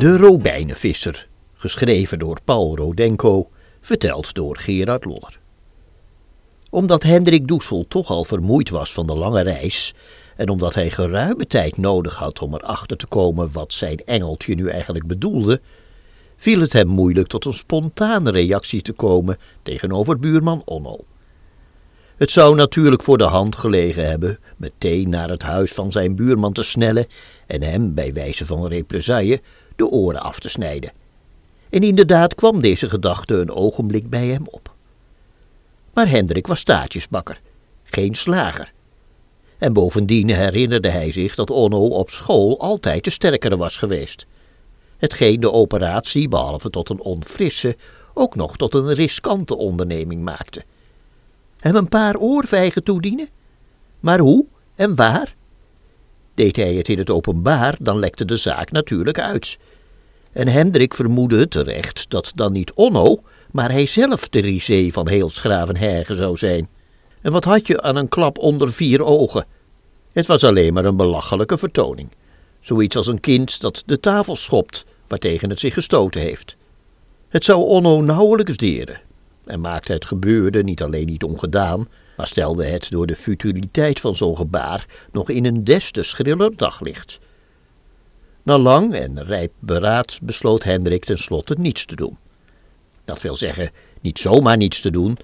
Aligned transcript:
De 0.00 0.16
Robijnenvisser, 0.16 1.28
geschreven 1.54 2.18
door 2.18 2.38
Paul 2.44 2.76
Rodenko, 2.76 3.50
verteld 3.80 4.34
door 4.34 4.56
Gerard 4.56 5.04
Loller. 5.04 5.40
Omdat 6.70 7.02
Hendrik 7.02 7.48
Doesel 7.48 7.84
toch 7.88 8.10
al 8.10 8.24
vermoeid 8.24 8.70
was 8.70 8.92
van 8.92 9.06
de 9.06 9.14
lange 9.14 9.42
reis 9.42 9.94
en 10.36 10.48
omdat 10.48 10.74
hij 10.74 10.90
geruime 10.90 11.46
tijd 11.46 11.76
nodig 11.76 12.16
had 12.16 12.40
om 12.40 12.54
erachter 12.54 12.96
te 12.96 13.06
komen 13.06 13.52
wat 13.52 13.72
zijn 13.72 13.98
engeltje 13.98 14.54
nu 14.54 14.68
eigenlijk 14.68 15.06
bedoelde, 15.06 15.60
viel 16.36 16.60
het 16.60 16.72
hem 16.72 16.88
moeilijk 16.88 17.28
tot 17.28 17.44
een 17.44 17.54
spontane 17.54 18.30
reactie 18.30 18.82
te 18.82 18.92
komen 18.92 19.38
tegenover 19.62 20.18
buurman 20.18 20.62
Onno. 20.64 20.98
Het 22.16 22.30
zou 22.30 22.54
natuurlijk 22.54 23.02
voor 23.02 23.18
de 23.18 23.24
hand 23.24 23.56
gelegen 23.56 24.08
hebben 24.08 24.38
meteen 24.56 25.08
naar 25.08 25.28
het 25.28 25.42
huis 25.42 25.72
van 25.72 25.92
zijn 25.92 26.16
buurman 26.16 26.52
te 26.52 26.62
snellen 26.62 27.06
en 27.46 27.62
hem 27.62 27.94
bij 27.94 28.12
wijze 28.12 28.46
van 28.46 28.66
represaille 28.66 29.40
de 29.80 29.90
oren 29.90 30.20
af 30.20 30.38
te 30.38 30.48
snijden. 30.48 30.92
En 31.70 31.82
inderdaad 31.82 32.34
kwam 32.34 32.60
deze 32.60 32.88
gedachte 32.88 33.34
een 33.34 33.50
ogenblik 33.50 34.10
bij 34.10 34.26
hem 34.26 34.46
op. 34.50 34.74
Maar 35.92 36.08
Hendrik 36.08 36.46
was 36.46 36.60
staatjesbakker, 36.60 37.40
geen 37.82 38.14
slager. 38.14 38.72
En 39.58 39.72
bovendien 39.72 40.28
herinnerde 40.28 40.88
hij 40.88 41.12
zich 41.12 41.34
dat 41.34 41.50
Onno 41.50 41.86
op 41.86 42.10
school 42.10 42.60
altijd 42.60 43.04
de 43.04 43.10
sterkere 43.10 43.56
was 43.56 43.76
geweest. 43.76 44.26
Hetgeen 44.96 45.40
de 45.40 45.52
operatie, 45.52 46.28
behalve 46.28 46.70
tot 46.70 46.88
een 46.88 47.00
onfrisse, 47.00 47.76
ook 48.14 48.34
nog 48.34 48.56
tot 48.56 48.74
een 48.74 48.94
riskante 48.94 49.56
onderneming 49.56 50.22
maakte. 50.22 50.64
Hem 51.58 51.74
een 51.74 51.88
paar 51.88 52.16
oorvijgen 52.16 52.82
toedienen? 52.82 53.28
Maar 54.00 54.18
hoe 54.18 54.44
en 54.74 54.94
waar? 54.94 55.34
Deed 56.40 56.56
hij 56.56 56.74
het 56.74 56.88
in 56.88 56.98
het 56.98 57.10
openbaar, 57.10 57.74
dan 57.80 57.98
lekte 57.98 58.24
de 58.24 58.36
zaak 58.36 58.70
natuurlijk 58.70 59.18
uit. 59.18 59.58
En 60.32 60.48
Hendrik 60.48 60.94
vermoedde 60.94 61.48
terecht 61.48 62.10
dat 62.10 62.32
dan 62.34 62.52
niet 62.52 62.72
Onno, 62.72 63.22
maar 63.50 63.70
hij 63.70 63.86
zelf 63.86 64.28
de 64.28 64.40
risée 64.40 64.92
van 64.92 65.08
heel 65.08 65.30
zou 66.16 66.36
zijn. 66.36 66.68
En 67.20 67.32
wat 67.32 67.44
had 67.44 67.66
je 67.66 67.82
aan 67.82 67.96
een 67.96 68.08
klap 68.08 68.38
onder 68.38 68.72
vier 68.72 69.04
ogen? 69.04 69.46
Het 70.12 70.26
was 70.26 70.44
alleen 70.44 70.72
maar 70.72 70.84
een 70.84 70.96
belachelijke 70.96 71.58
vertoning. 71.58 72.08
Zoiets 72.60 72.96
als 72.96 73.06
een 73.06 73.20
kind 73.20 73.60
dat 73.60 73.82
de 73.86 74.00
tafel 74.00 74.36
schopt, 74.36 74.84
waartegen 75.08 75.50
het 75.50 75.60
zich 75.60 75.74
gestoten 75.74 76.20
heeft. 76.20 76.56
Het 77.28 77.44
zou 77.44 77.62
Onno 77.62 78.00
nauwelijks 78.00 78.56
deren, 78.56 79.00
en 79.44 79.60
maakte 79.60 79.92
het 79.92 80.04
gebeurde 80.04 80.62
niet 80.62 80.82
alleen 80.82 81.06
niet 81.06 81.24
ongedaan, 81.24 81.88
maar 82.20 82.28
stelde 82.28 82.64
het 82.64 82.90
door 82.90 83.06
de 83.06 83.16
futiliteit 83.16 84.00
van 84.00 84.16
zo'n 84.16 84.36
gebaar 84.36 84.86
nog 85.12 85.30
in 85.30 85.44
een 85.44 85.64
des 85.64 85.90
te 85.90 86.02
schriller 86.02 86.56
daglicht. 86.56 87.18
Na 88.42 88.58
lang 88.58 88.94
en 88.94 89.24
rijp 89.24 89.52
beraad 89.58 90.18
besloot 90.22 90.62
Hendrik 90.62 91.04
tenslotte 91.04 91.54
niets 91.58 91.84
te 91.84 91.96
doen. 91.96 92.18
Dat 93.04 93.22
wil 93.22 93.36
zeggen, 93.36 93.70
niet 94.00 94.18
zomaar 94.18 94.56
niets 94.56 94.80
te 94.80 94.90
doen, 94.90 95.16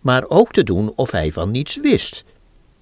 maar 0.00 0.24
ook 0.28 0.52
te 0.52 0.62
doen 0.62 0.92
of 0.94 1.10
hij 1.10 1.32
van 1.32 1.50
niets 1.50 1.80
wist. 1.80 2.24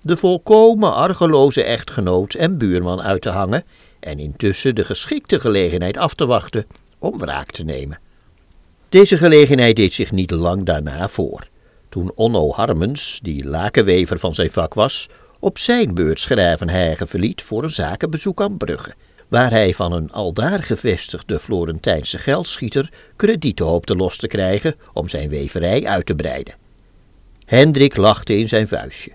De 0.02 0.16
volkomen 0.16 0.94
argeloze 0.94 1.62
echtgenoot 1.62 2.34
en 2.34 2.58
buurman 2.58 3.02
uit 3.02 3.22
te 3.22 3.30
hangen 3.30 3.64
en 4.00 4.18
intussen 4.18 4.74
de 4.74 4.84
geschikte 4.84 5.40
gelegenheid 5.40 5.96
af 5.96 6.14
te 6.14 6.26
wachten 6.26 6.66
om 6.98 7.18
wraak 7.18 7.50
te 7.50 7.62
nemen. 7.62 7.98
Deze 8.88 9.16
gelegenheid 9.16 9.76
deed 9.76 9.92
zich 9.92 10.12
niet 10.12 10.30
lang 10.30 10.64
daarna 10.64 11.08
voor, 11.08 11.48
toen 11.90 12.12
Onno 12.14 12.52
Harmens, 12.52 13.20
die 13.22 13.44
lakenwever 13.44 14.18
van 14.18 14.34
zijn 14.34 14.50
vak 14.50 14.74
was, 14.74 15.08
op 15.38 15.58
zijn 15.58 15.94
beurt 15.94 16.20
Schrijvenheigen 16.20 17.08
verliet 17.08 17.42
voor 17.42 17.62
een 17.62 17.70
zakenbezoek 17.70 18.42
aan 18.42 18.56
Brugge, 18.56 18.94
waar 19.28 19.50
hij 19.50 19.74
van 19.74 19.92
een 19.92 20.12
aldaar 20.12 20.62
gevestigde 20.62 21.38
Florentijnse 21.38 22.18
geldschieter 22.18 22.92
kredieten 23.16 23.66
hoopte 23.66 23.96
los 23.96 24.16
te 24.16 24.26
krijgen 24.26 24.74
om 24.92 25.08
zijn 25.08 25.28
weverij 25.28 25.86
uit 25.86 26.06
te 26.06 26.14
breiden. 26.14 26.54
Hendrik 27.44 27.96
lachte 27.96 28.38
in 28.38 28.48
zijn 28.48 28.68
vuistje. 28.68 29.12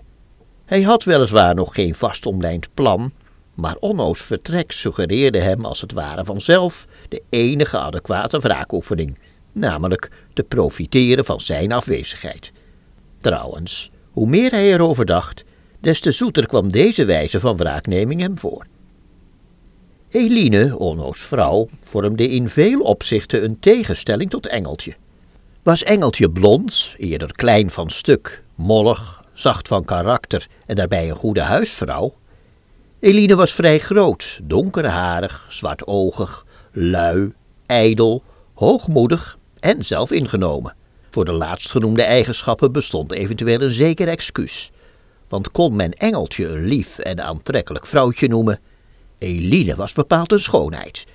Hij 0.64 0.82
had 0.82 1.04
weliswaar 1.04 1.54
nog 1.54 1.74
geen 1.74 1.94
vast 1.94 2.26
omlijnd 2.26 2.74
plan, 2.74 3.12
maar 3.54 3.76
Onno's 3.76 4.20
vertrek 4.20 4.72
suggereerde 4.72 5.38
hem 5.38 5.64
als 5.64 5.80
het 5.80 5.92
ware 5.92 6.24
vanzelf 6.24 6.86
de 7.08 7.22
enige 7.28 7.78
adequate 7.78 8.38
wraakoefening, 8.38 9.18
namelijk 9.52 10.10
te 10.34 10.42
profiteren 10.42 11.24
van 11.24 11.40
zijn 11.40 11.72
afwezigheid. 11.72 12.52
Trouwens, 13.18 13.90
hoe 14.10 14.26
meer 14.26 14.50
hij 14.50 14.72
erover 14.72 15.04
dacht, 15.04 15.44
des 15.80 16.00
te 16.00 16.12
zoeter 16.12 16.46
kwam 16.46 16.70
deze 16.70 17.04
wijze 17.04 17.40
van 17.40 17.56
wraakneming 17.56 18.20
hem 18.20 18.38
voor. 18.38 18.66
Eline, 20.10 20.78
Onno's 20.78 21.20
vrouw, 21.20 21.68
vormde 21.84 22.28
in 22.28 22.48
veel 22.48 22.80
opzichten 22.80 23.44
een 23.44 23.58
tegenstelling 23.60 24.30
tot 24.30 24.46
Engeltje. 24.46 24.94
Was 25.62 25.82
Engeltje 25.82 26.30
blond, 26.30 26.94
eerder 26.96 27.32
klein 27.32 27.70
van 27.70 27.90
stuk, 27.90 28.42
mollig, 28.54 29.24
zacht 29.32 29.68
van 29.68 29.84
karakter 29.84 30.46
en 30.66 30.74
daarbij 30.74 31.08
een 31.08 31.16
goede 31.16 31.40
huisvrouw? 31.40 32.14
Eline 33.00 33.36
was 33.36 33.52
vrij 33.52 33.78
groot, 33.78 34.40
donkerharig, 34.42 35.46
zwartoogig, 35.48 36.46
lui, 36.72 37.32
ijdel, 37.66 38.22
hoogmoedig 38.54 39.38
en 39.60 39.84
zelfingenomen. 39.84 40.74
Voor 41.16 41.24
de 41.24 41.32
laatstgenoemde 41.32 42.02
eigenschappen 42.02 42.72
bestond 42.72 43.12
eventueel 43.12 43.60
een 43.60 43.70
zeker 43.70 44.08
excuus. 44.08 44.70
Want 45.28 45.50
kon 45.50 45.76
men 45.76 45.92
Engeltje 45.92 46.46
een 46.46 46.64
lief 46.64 46.98
en 46.98 47.24
aantrekkelijk 47.24 47.86
vrouwtje 47.86 48.28
noemen, 48.28 48.60
Eline 49.18 49.76
was 49.76 49.92
bepaald 49.92 50.32
een 50.32 50.40
schoonheid. 50.40 51.06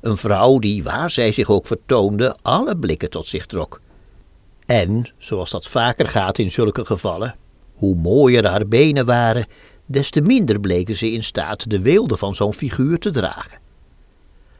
Een 0.00 0.16
vrouw 0.16 0.58
die, 0.58 0.82
waar 0.82 1.10
zij 1.10 1.32
zich 1.32 1.50
ook 1.50 1.66
vertoonde, 1.66 2.36
alle 2.42 2.76
blikken 2.76 3.10
tot 3.10 3.26
zich 3.26 3.46
trok. 3.46 3.80
En, 4.66 5.12
zoals 5.18 5.50
dat 5.50 5.66
vaker 5.66 6.08
gaat 6.08 6.38
in 6.38 6.50
zulke 6.50 6.84
gevallen, 6.84 7.36
hoe 7.74 7.96
mooier 7.96 8.46
haar 8.46 8.68
benen 8.68 9.06
waren, 9.06 9.46
des 9.86 10.10
te 10.10 10.20
minder 10.20 10.60
bleken 10.60 10.96
ze 10.96 11.10
in 11.10 11.24
staat 11.24 11.70
de 11.70 11.80
weelde 11.80 12.16
van 12.16 12.34
zo'n 12.34 12.54
figuur 12.54 12.98
te 12.98 13.10
dragen. 13.10 13.58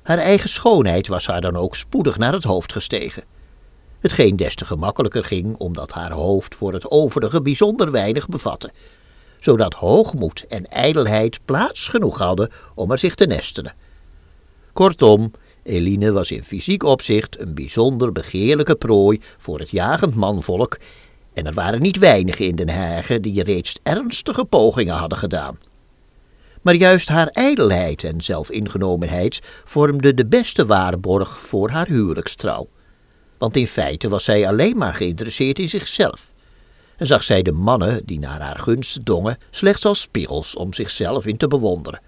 Haar 0.02 0.18
eigen 0.18 0.48
schoonheid 0.48 1.08
was 1.08 1.26
haar 1.26 1.40
dan 1.40 1.56
ook 1.56 1.76
spoedig 1.76 2.18
naar 2.18 2.32
het 2.32 2.44
hoofd 2.44 2.72
gestegen. 2.72 3.35
Hetgeen 4.06 4.36
des 4.36 4.54
te 4.54 4.64
gemakkelijker 4.64 5.24
ging, 5.24 5.56
omdat 5.56 5.92
haar 5.92 6.12
hoofd 6.12 6.54
voor 6.54 6.72
het 6.72 6.90
overige 6.90 7.42
bijzonder 7.42 7.90
weinig 7.90 8.28
bevatte, 8.28 8.70
zodat 9.40 9.74
hoogmoed 9.74 10.44
en 10.48 10.70
ijdelheid 10.70 11.38
plaats 11.44 11.88
genoeg 11.88 12.18
hadden 12.18 12.50
om 12.74 12.90
er 12.90 12.98
zich 12.98 13.14
te 13.14 13.24
nestelen. 13.24 13.74
Kortom, 14.72 15.30
Eline 15.62 16.12
was 16.12 16.30
in 16.30 16.44
fysiek 16.44 16.82
opzicht 16.82 17.40
een 17.40 17.54
bijzonder 17.54 18.12
begeerlijke 18.12 18.74
prooi 18.74 19.20
voor 19.36 19.58
het 19.58 19.70
jagend 19.70 20.14
manvolk, 20.14 20.78
en 21.32 21.46
er 21.46 21.54
waren 21.54 21.82
niet 21.82 21.98
weinigen 21.98 22.46
in 22.46 22.56
Den 22.56 22.68
Hagen 22.68 23.22
die 23.22 23.42
reeds 23.42 23.76
ernstige 23.82 24.44
pogingen 24.44 24.94
hadden 24.94 25.18
gedaan. 25.18 25.58
Maar 26.62 26.74
juist 26.74 27.08
haar 27.08 27.28
ijdelheid 27.28 28.04
en 28.04 28.20
zelfingenomenheid 28.20 29.40
vormden 29.64 30.16
de 30.16 30.26
beste 30.26 30.66
waarborg 30.66 31.38
voor 31.38 31.70
haar 31.70 31.86
huwelijkstrouw. 31.86 32.68
Want 33.38 33.56
in 33.56 33.66
feite 33.66 34.08
was 34.08 34.24
zij 34.24 34.48
alleen 34.48 34.76
maar 34.76 34.94
geïnteresseerd 34.94 35.58
in 35.58 35.68
zichzelf 35.68 36.34
en 36.96 37.06
zag 37.06 37.22
zij 37.22 37.42
de 37.42 37.52
mannen 37.52 38.00
die 38.04 38.18
naar 38.18 38.40
haar 38.40 38.58
gunst 38.58 39.04
dongen 39.04 39.38
slechts 39.50 39.84
als 39.84 40.00
spiegels 40.00 40.54
om 40.56 40.72
zichzelf 40.72 41.26
in 41.26 41.36
te 41.36 41.48
bewonderen. 41.48 42.00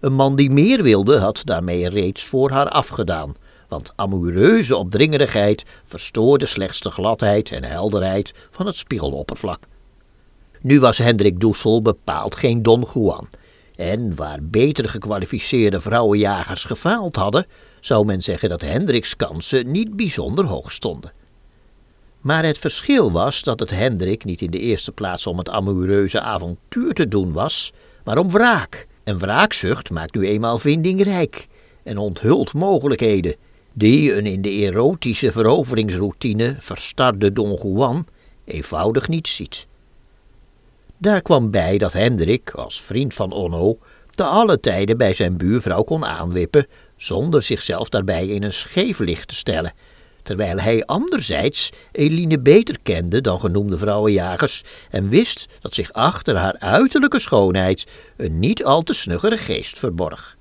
Een 0.00 0.12
man 0.12 0.36
die 0.36 0.50
meer 0.50 0.82
wilde 0.82 1.18
had 1.18 1.40
daarmee 1.44 1.88
reeds 1.88 2.24
voor 2.24 2.50
haar 2.50 2.68
afgedaan, 2.68 3.34
want 3.68 3.92
amoureuze 3.96 4.76
opdringerigheid 4.76 5.64
verstoorde 5.84 6.46
slechts 6.46 6.80
de 6.80 6.90
gladheid 6.90 7.50
en 7.50 7.64
helderheid 7.64 8.32
van 8.50 8.66
het 8.66 8.76
spiegeloppervlak. 8.76 9.62
Nu 10.60 10.80
was 10.80 10.98
Hendrik 10.98 11.40
Doesel 11.40 11.82
bepaald 11.82 12.36
geen 12.36 12.62
Don 12.62 12.86
Juan, 12.94 13.28
en 13.76 14.14
waar 14.14 14.38
beter 14.42 14.88
gekwalificeerde 14.88 15.80
vrouwenjagers 15.80 16.64
gefaald 16.64 17.16
hadden, 17.16 17.46
zou 17.84 18.04
men 18.04 18.22
zeggen 18.22 18.48
dat 18.48 18.60
Hendriks 18.60 19.16
kansen 19.16 19.70
niet 19.70 19.96
bijzonder 19.96 20.44
hoog 20.44 20.72
stonden. 20.72 21.12
Maar 22.20 22.44
het 22.44 22.58
verschil 22.58 23.12
was 23.12 23.42
dat 23.42 23.60
het 23.60 23.70
Hendrik 23.70 24.24
niet 24.24 24.40
in 24.40 24.50
de 24.50 24.58
eerste 24.58 24.92
plaats 24.92 25.26
om 25.26 25.38
het 25.38 25.48
amoureuze 25.48 26.20
avontuur 26.20 26.94
te 26.94 27.08
doen 27.08 27.32
was, 27.32 27.72
maar 28.04 28.18
om 28.18 28.30
wraak. 28.30 28.86
En 29.02 29.18
wraakzucht 29.18 29.90
maakt 29.90 30.14
nu 30.14 30.26
eenmaal 30.26 30.58
vindingrijk 30.58 31.48
en 31.82 31.98
onthult 31.98 32.52
mogelijkheden 32.52 33.34
die 33.72 34.14
een 34.14 34.26
in 34.26 34.42
de 34.42 34.50
erotische 34.50 35.32
veroveringsroutine 35.32 36.56
verstarde 36.58 37.32
Don 37.32 37.58
Juan 37.62 38.06
eenvoudig 38.44 39.08
niet 39.08 39.28
ziet. 39.28 39.66
Daar 40.96 41.22
kwam 41.22 41.50
bij 41.50 41.78
dat 41.78 41.92
Hendrik, 41.92 42.50
als 42.50 42.82
vriend 42.82 43.14
van 43.14 43.32
Onno, 43.32 43.78
te 44.10 44.22
alle 44.24 44.60
tijden 44.60 44.96
bij 44.96 45.14
zijn 45.14 45.36
buurvrouw 45.36 45.82
kon 45.82 46.04
aanwippen, 46.04 46.66
zonder 46.96 47.42
zichzelf 47.42 47.88
daarbij 47.88 48.26
in 48.26 48.42
een 48.42 48.52
scheef 48.52 48.98
licht 48.98 49.28
te 49.28 49.34
stellen 49.34 49.72
terwijl 50.24 50.60
hij 50.60 50.84
anderzijds 50.84 51.70
Eline 51.92 52.40
beter 52.40 52.76
kende 52.82 53.20
dan 53.20 53.40
genoemde 53.40 53.78
vrouwenjagers 53.78 54.62
en 54.90 55.08
wist 55.08 55.46
dat 55.60 55.74
zich 55.74 55.92
achter 55.92 56.36
haar 56.36 56.56
uiterlijke 56.58 57.20
schoonheid 57.20 57.86
een 58.16 58.38
niet 58.38 58.64
al 58.64 58.82
te 58.82 58.94
snuggere 58.94 59.36
geest 59.36 59.78
verborg. 59.78 60.36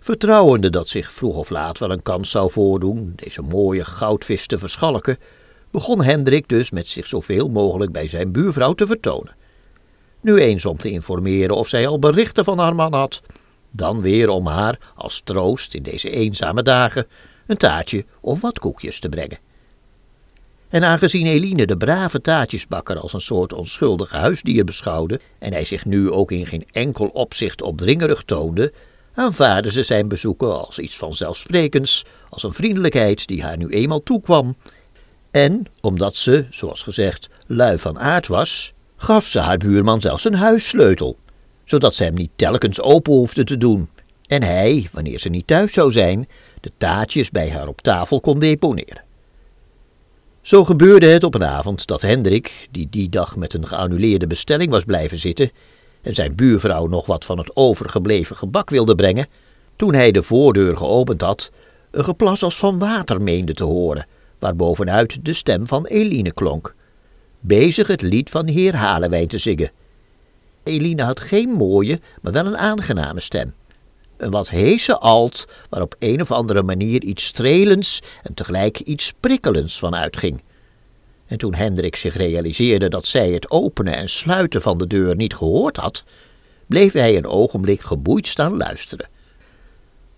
Vertrouwende 0.00 0.70
dat 0.70 0.88
zich 0.88 1.12
vroeg 1.12 1.36
of 1.36 1.50
laat 1.50 1.78
wel 1.78 1.90
een 1.90 2.02
kans 2.02 2.30
zou 2.30 2.50
voordoen 2.50 3.12
deze 3.16 3.42
mooie 3.42 3.84
goudvis 3.84 4.46
te 4.46 4.58
verschalken, 4.58 5.18
begon 5.70 6.02
Hendrik 6.02 6.48
dus 6.48 6.70
met 6.70 6.88
zich 6.88 7.06
zoveel 7.06 7.48
mogelijk 7.48 7.92
bij 7.92 8.08
zijn 8.08 8.32
buurvrouw 8.32 8.72
te 8.72 8.86
vertonen. 8.86 9.34
Nu 10.20 10.36
eens 10.36 10.64
om 10.64 10.76
te 10.76 10.90
informeren 10.90 11.56
of 11.56 11.68
zij 11.68 11.86
al 11.86 11.98
berichten 11.98 12.44
van 12.44 12.58
haar 12.58 12.74
man 12.74 12.94
had, 12.94 13.22
dan 13.76 14.00
weer 14.00 14.28
om 14.28 14.46
haar, 14.46 14.78
als 14.94 15.20
troost 15.24 15.74
in 15.74 15.82
deze 15.82 16.10
eenzame 16.10 16.62
dagen, 16.62 17.06
een 17.46 17.56
taartje 17.56 18.04
of 18.20 18.40
wat 18.40 18.58
koekjes 18.58 18.98
te 18.98 19.08
brengen. 19.08 19.38
En 20.68 20.84
aangezien 20.84 21.26
Eline 21.26 21.66
de 21.66 21.76
brave 21.76 22.20
taartjesbakker 22.20 22.98
als 22.98 23.12
een 23.12 23.20
soort 23.20 23.52
onschuldig 23.52 24.10
huisdier 24.10 24.64
beschouwde 24.64 25.20
en 25.38 25.52
hij 25.52 25.64
zich 25.64 25.84
nu 25.84 26.10
ook 26.10 26.32
in 26.32 26.46
geen 26.46 26.66
enkel 26.72 27.06
opzicht 27.06 27.62
opdringerig 27.62 28.22
toonde, 28.22 28.72
aanvaarde 29.14 29.72
ze 29.72 29.82
zijn 29.82 30.08
bezoeken 30.08 30.66
als 30.66 30.78
iets 30.78 30.96
vanzelfsprekends, 30.96 32.04
als 32.28 32.42
een 32.42 32.52
vriendelijkheid 32.52 33.26
die 33.26 33.42
haar 33.42 33.56
nu 33.56 33.68
eenmaal 33.68 34.02
toekwam. 34.02 34.56
En, 35.30 35.66
omdat 35.80 36.16
ze, 36.16 36.46
zoals 36.50 36.82
gezegd, 36.82 37.28
lui 37.46 37.78
van 37.78 37.98
aard 37.98 38.26
was, 38.26 38.72
gaf 38.96 39.26
ze 39.26 39.38
haar 39.38 39.58
buurman 39.58 40.00
zelfs 40.00 40.24
een 40.24 40.34
huissleutel, 40.34 41.16
zodat 41.66 41.94
ze 41.94 42.04
hem 42.04 42.14
niet 42.14 42.30
telkens 42.36 42.80
open 42.80 43.12
hoefde 43.12 43.44
te 43.44 43.56
doen 43.56 43.88
en 44.26 44.42
hij, 44.42 44.88
wanneer 44.92 45.18
ze 45.18 45.28
niet 45.28 45.46
thuis 45.46 45.72
zou 45.72 45.92
zijn, 45.92 46.28
de 46.60 46.70
taartjes 46.78 47.30
bij 47.30 47.50
haar 47.50 47.68
op 47.68 47.80
tafel 47.80 48.20
kon 48.20 48.38
deponeren. 48.38 49.04
Zo 50.40 50.64
gebeurde 50.64 51.06
het 51.06 51.24
op 51.24 51.34
een 51.34 51.44
avond 51.44 51.86
dat 51.86 52.00
Hendrik, 52.00 52.68
die 52.70 52.86
die 52.90 53.08
dag 53.08 53.36
met 53.36 53.54
een 53.54 53.66
geannuleerde 53.66 54.26
bestelling 54.26 54.70
was 54.70 54.84
blijven 54.84 55.18
zitten 55.18 55.50
en 56.02 56.14
zijn 56.14 56.34
buurvrouw 56.34 56.86
nog 56.86 57.06
wat 57.06 57.24
van 57.24 57.38
het 57.38 57.56
overgebleven 57.56 58.36
gebak 58.36 58.70
wilde 58.70 58.94
brengen, 58.94 59.26
toen 59.76 59.94
hij 59.94 60.12
de 60.12 60.22
voordeur 60.22 60.76
geopend 60.76 61.20
had, 61.20 61.50
een 61.90 62.04
geplas 62.04 62.42
als 62.42 62.56
van 62.56 62.78
water 62.78 63.22
meende 63.22 63.54
te 63.54 63.64
horen, 63.64 64.06
waarbovenuit 64.38 65.24
de 65.24 65.32
stem 65.32 65.66
van 65.66 65.86
Eline 65.86 66.32
klonk, 66.32 66.74
bezig 67.40 67.86
het 67.86 68.02
lied 68.02 68.30
van 68.30 68.48
Heer 68.48 68.76
Halewijn 68.76 69.28
te 69.28 69.38
zingen. 69.38 69.70
Eline 70.66 71.02
had 71.02 71.20
geen 71.20 71.50
mooie, 71.50 72.00
maar 72.22 72.32
wel 72.32 72.46
een 72.46 72.58
aangename 72.58 73.20
stem. 73.20 73.54
Een 74.16 74.30
wat 74.30 74.48
heese 74.48 74.98
alt, 74.98 75.44
waar 75.70 75.82
op 75.82 75.94
een 75.98 76.20
of 76.20 76.30
andere 76.30 76.62
manier 76.62 77.02
iets 77.02 77.24
strelends 77.24 78.02
en 78.22 78.34
tegelijk 78.34 78.80
iets 78.80 79.12
prikkelends 79.20 79.78
van 79.78 79.94
uitging. 79.94 80.42
En 81.26 81.38
toen 81.38 81.54
Hendrik 81.54 81.96
zich 81.96 82.16
realiseerde 82.16 82.88
dat 82.88 83.06
zij 83.06 83.30
het 83.30 83.50
openen 83.50 83.96
en 83.96 84.08
sluiten 84.08 84.62
van 84.62 84.78
de 84.78 84.86
deur 84.86 85.16
niet 85.16 85.34
gehoord 85.34 85.76
had, 85.76 86.04
bleef 86.66 86.92
hij 86.92 87.16
een 87.16 87.26
ogenblik 87.26 87.80
geboeid 87.80 88.26
staan 88.26 88.56
luisteren. 88.56 89.08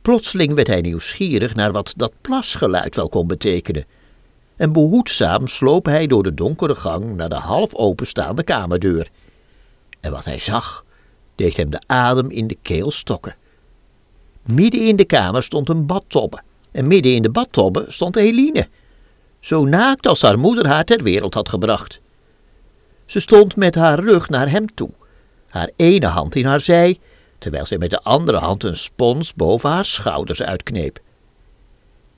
Plotseling 0.03 0.55
werd 0.55 0.67
hij 0.67 0.81
nieuwsgierig 0.81 1.55
naar 1.55 1.73
wat 1.73 1.93
dat 1.97 2.13
plasgeluid 2.21 2.97
wel 2.97 3.09
kon 3.09 3.27
betekenen, 3.27 3.85
en 4.57 4.73
behoedzaam 4.73 5.47
sloop 5.47 5.87
hij 5.87 6.07
door 6.07 6.23
de 6.23 6.35
donkere 6.35 6.75
gang 6.75 7.17
naar 7.17 7.29
de 7.29 7.35
half 7.35 7.75
openstaande 7.75 8.45
kamerdeur. 8.45 9.09
En 10.01 10.11
wat 10.11 10.25
hij 10.25 10.39
zag, 10.39 10.85
deed 11.35 11.57
hem 11.57 11.71
de 11.71 11.81
adem 11.87 12.31
in 12.31 12.47
de 12.47 12.57
keel 12.63 12.91
stokken. 12.91 13.37
Midden 14.43 14.87
in 14.87 14.97
de 14.97 15.05
kamer 15.05 15.43
stond 15.43 15.69
een 15.69 15.87
badtobbe. 15.87 16.43
En 16.71 16.87
midden 16.87 17.15
in 17.15 17.23
de 17.23 17.31
badtobbe 17.31 17.85
stond 17.89 18.17
Eline. 18.17 18.69
Zo 19.41 19.65
naakt 19.65 20.07
als 20.07 20.23
haar 20.23 20.39
moeder 20.39 20.67
haar 20.67 20.85
ter 20.85 21.03
wereld 21.03 21.35
had 21.35 21.49
gebracht. 21.49 22.01
Ze 23.07 23.21
stond 23.21 23.57
met 23.57 23.75
haar 23.75 23.99
rug 23.99 24.29
naar 24.29 24.51
hem 24.51 24.75
toe, 24.75 24.91
haar 25.49 25.71
ene 25.77 26.07
hand 26.07 26.35
in 26.35 26.45
haar 26.45 26.61
zij, 26.61 26.99
terwijl 27.39 27.67
zij 27.67 27.79
met 27.79 27.91
de 27.91 28.03
andere 28.03 28.39
hand 28.39 28.65
een 28.65 28.77
spons 28.77 29.35
boven 29.35 29.71
haar 29.71 29.85
schouders 29.85 30.43
uitkneep. 30.43 31.01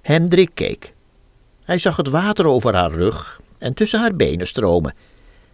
Hendrik 0.03 0.51
keek. 0.55 0.93
Hij 1.65 1.79
zag 1.79 1.97
het 1.97 2.09
water 2.09 2.47
over 2.47 2.75
haar 2.75 2.91
rug 2.91 3.41
en 3.59 3.75
tussen 3.75 4.01
haar 4.01 4.15
benen 4.15 4.47
stromen, 4.47 4.95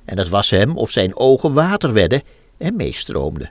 en 0.07 0.19
het 0.19 0.29
was 0.29 0.51
hem 0.51 0.77
of 0.77 0.91
zijn 0.91 1.17
ogen 1.17 1.53
water 1.53 1.93
werden 1.93 2.23
en 2.59 2.77
meestroomden. 2.77 3.51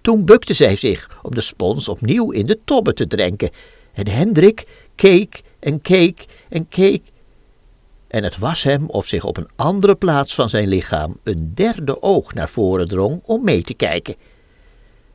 Toen 0.00 0.24
bukte 0.24 0.54
zij 0.54 0.76
zich 0.76 1.18
om 1.22 1.34
de 1.34 1.40
spons 1.40 1.88
opnieuw 1.88 2.30
in 2.30 2.46
de 2.46 2.58
tobbe 2.64 2.92
te 2.92 3.06
drenken. 3.06 3.50
En 3.92 4.08
Hendrik 4.08 4.66
keek 4.94 5.42
en 5.58 5.80
keek 5.80 6.26
en 6.48 6.68
keek. 6.68 7.02
En 8.08 8.24
het 8.24 8.38
was 8.38 8.62
hem 8.62 8.86
of 8.86 9.06
zich 9.06 9.24
op 9.24 9.36
een 9.36 9.48
andere 9.56 9.94
plaats 9.94 10.34
van 10.34 10.48
zijn 10.48 10.68
lichaam 10.68 11.16
een 11.22 11.52
derde 11.54 12.02
oog 12.02 12.34
naar 12.34 12.48
voren 12.48 12.88
drong 12.88 13.20
om 13.24 13.44
mee 13.44 13.62
te 13.62 13.74
kijken. 13.74 14.14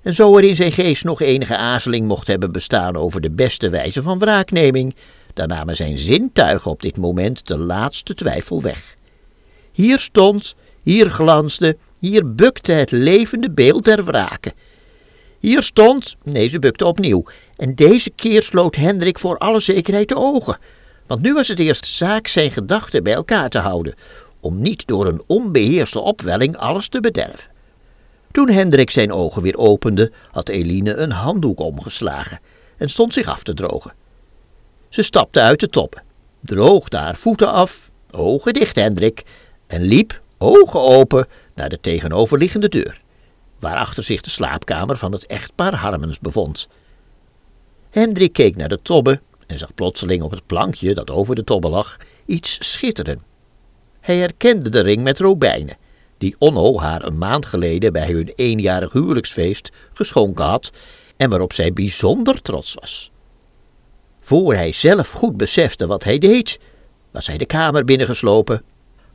En 0.01 0.13
zo 0.13 0.37
er 0.37 0.43
in 0.43 0.55
zijn 0.55 0.71
geest 0.71 1.03
nog 1.03 1.21
enige 1.21 1.57
aarzeling 1.57 2.07
mocht 2.07 2.27
hebben 2.27 2.51
bestaan 2.51 2.95
over 2.95 3.21
de 3.21 3.31
beste 3.31 3.69
wijze 3.69 4.01
van 4.01 4.19
wraakneming, 4.19 4.95
dan 5.33 5.47
namen 5.47 5.75
zijn 5.75 5.97
zintuigen 5.97 6.71
op 6.71 6.81
dit 6.81 6.97
moment 6.97 7.47
de 7.47 7.57
laatste 7.57 8.13
twijfel 8.13 8.61
weg. 8.61 8.94
Hier 9.75 9.99
stond, 9.99 10.55
hier 10.83 11.09
glansde, 11.09 11.77
hier 11.99 12.35
bukte 12.35 12.71
het 12.71 12.91
levende 12.91 13.51
beeld 13.51 13.85
der 13.85 14.05
wraken. 14.05 14.53
Hier 15.39 15.63
stond, 15.63 16.15
nee, 16.23 16.47
ze 16.47 16.59
bukte 16.59 16.85
opnieuw, 16.85 17.23
en 17.55 17.75
deze 17.75 18.09
keer 18.09 18.43
sloot 18.43 18.75
Hendrik 18.75 19.19
voor 19.19 19.37
alle 19.37 19.59
zekerheid 19.59 20.09
de 20.09 20.15
ogen, 20.15 20.57
want 21.07 21.21
nu 21.21 21.33
was 21.33 21.47
het 21.47 21.59
eerst 21.59 21.85
zaak 21.85 22.27
zijn 22.27 22.51
gedachten 22.51 23.03
bij 23.03 23.13
elkaar 23.13 23.49
te 23.49 23.57
houden, 23.57 23.95
om 24.39 24.61
niet 24.61 24.87
door 24.87 25.05
een 25.05 25.23
onbeheerste 25.27 25.99
opwelling 25.99 26.57
alles 26.57 26.87
te 26.87 26.99
bederven. 26.99 27.51
Toen 28.31 28.49
Hendrik 28.49 28.91
zijn 28.91 29.11
ogen 29.11 29.41
weer 29.41 29.57
opende, 29.57 30.11
had 30.31 30.49
Eline 30.49 30.93
een 30.93 31.11
handdoek 31.11 31.59
omgeslagen 31.59 32.39
en 32.77 32.89
stond 32.89 33.13
zich 33.13 33.27
af 33.27 33.43
te 33.43 33.53
drogen. 33.53 33.93
Ze 34.89 35.01
stapte 35.01 35.41
uit 35.41 35.59
de 35.59 35.69
toppen, 35.69 36.03
droogde 36.41 36.97
haar 36.97 37.15
voeten 37.15 37.51
af, 37.51 37.91
ogen 38.11 38.53
dicht 38.53 38.75
Hendrik, 38.75 39.23
en 39.75 39.81
liep, 39.81 40.21
ogen 40.37 40.81
open, 40.81 41.27
naar 41.55 41.69
de 41.69 41.79
tegenoverliggende 41.79 42.69
deur 42.69 43.03
waarachter 43.59 44.03
zich 44.03 44.21
de 44.21 44.29
slaapkamer 44.29 44.97
van 44.97 45.11
het 45.11 45.25
echtpaar 45.25 45.75
Harmens 45.75 46.19
bevond. 46.19 46.67
Hendrik 47.89 48.33
keek 48.33 48.55
naar 48.55 48.69
de 48.69 48.81
tobbe 48.81 49.21
en 49.47 49.57
zag 49.57 49.73
plotseling 49.73 50.21
op 50.21 50.31
het 50.31 50.45
plankje 50.45 50.93
dat 50.93 51.09
over 51.09 51.35
de 51.35 51.43
tobbe 51.43 51.69
lag 51.69 51.97
iets 52.25 52.71
schitteren. 52.71 53.21
Hij 53.99 54.17
herkende 54.17 54.69
de 54.69 54.79
ring 54.79 55.03
met 55.03 55.19
robijnen, 55.19 55.77
die 56.17 56.35
Onno 56.39 56.79
haar 56.79 57.03
een 57.03 57.17
maand 57.17 57.45
geleden 57.45 57.93
bij 57.93 58.11
hun 58.11 58.33
eenjarig 58.35 58.91
huwelijksfeest 58.91 59.71
geschonken 59.93 60.45
had 60.45 60.71
en 61.17 61.29
waarop 61.29 61.53
zij 61.53 61.73
bijzonder 61.73 62.41
trots 62.41 62.73
was. 62.73 63.11
Voor 64.19 64.53
hij 64.53 64.73
zelf 64.73 65.11
goed 65.11 65.37
besefte 65.37 65.87
wat 65.87 66.03
hij 66.03 66.17
deed, 66.17 66.59
was 67.11 67.27
hij 67.27 67.37
de 67.37 67.45
kamer 67.45 67.85
binnengeslopen, 67.85 68.63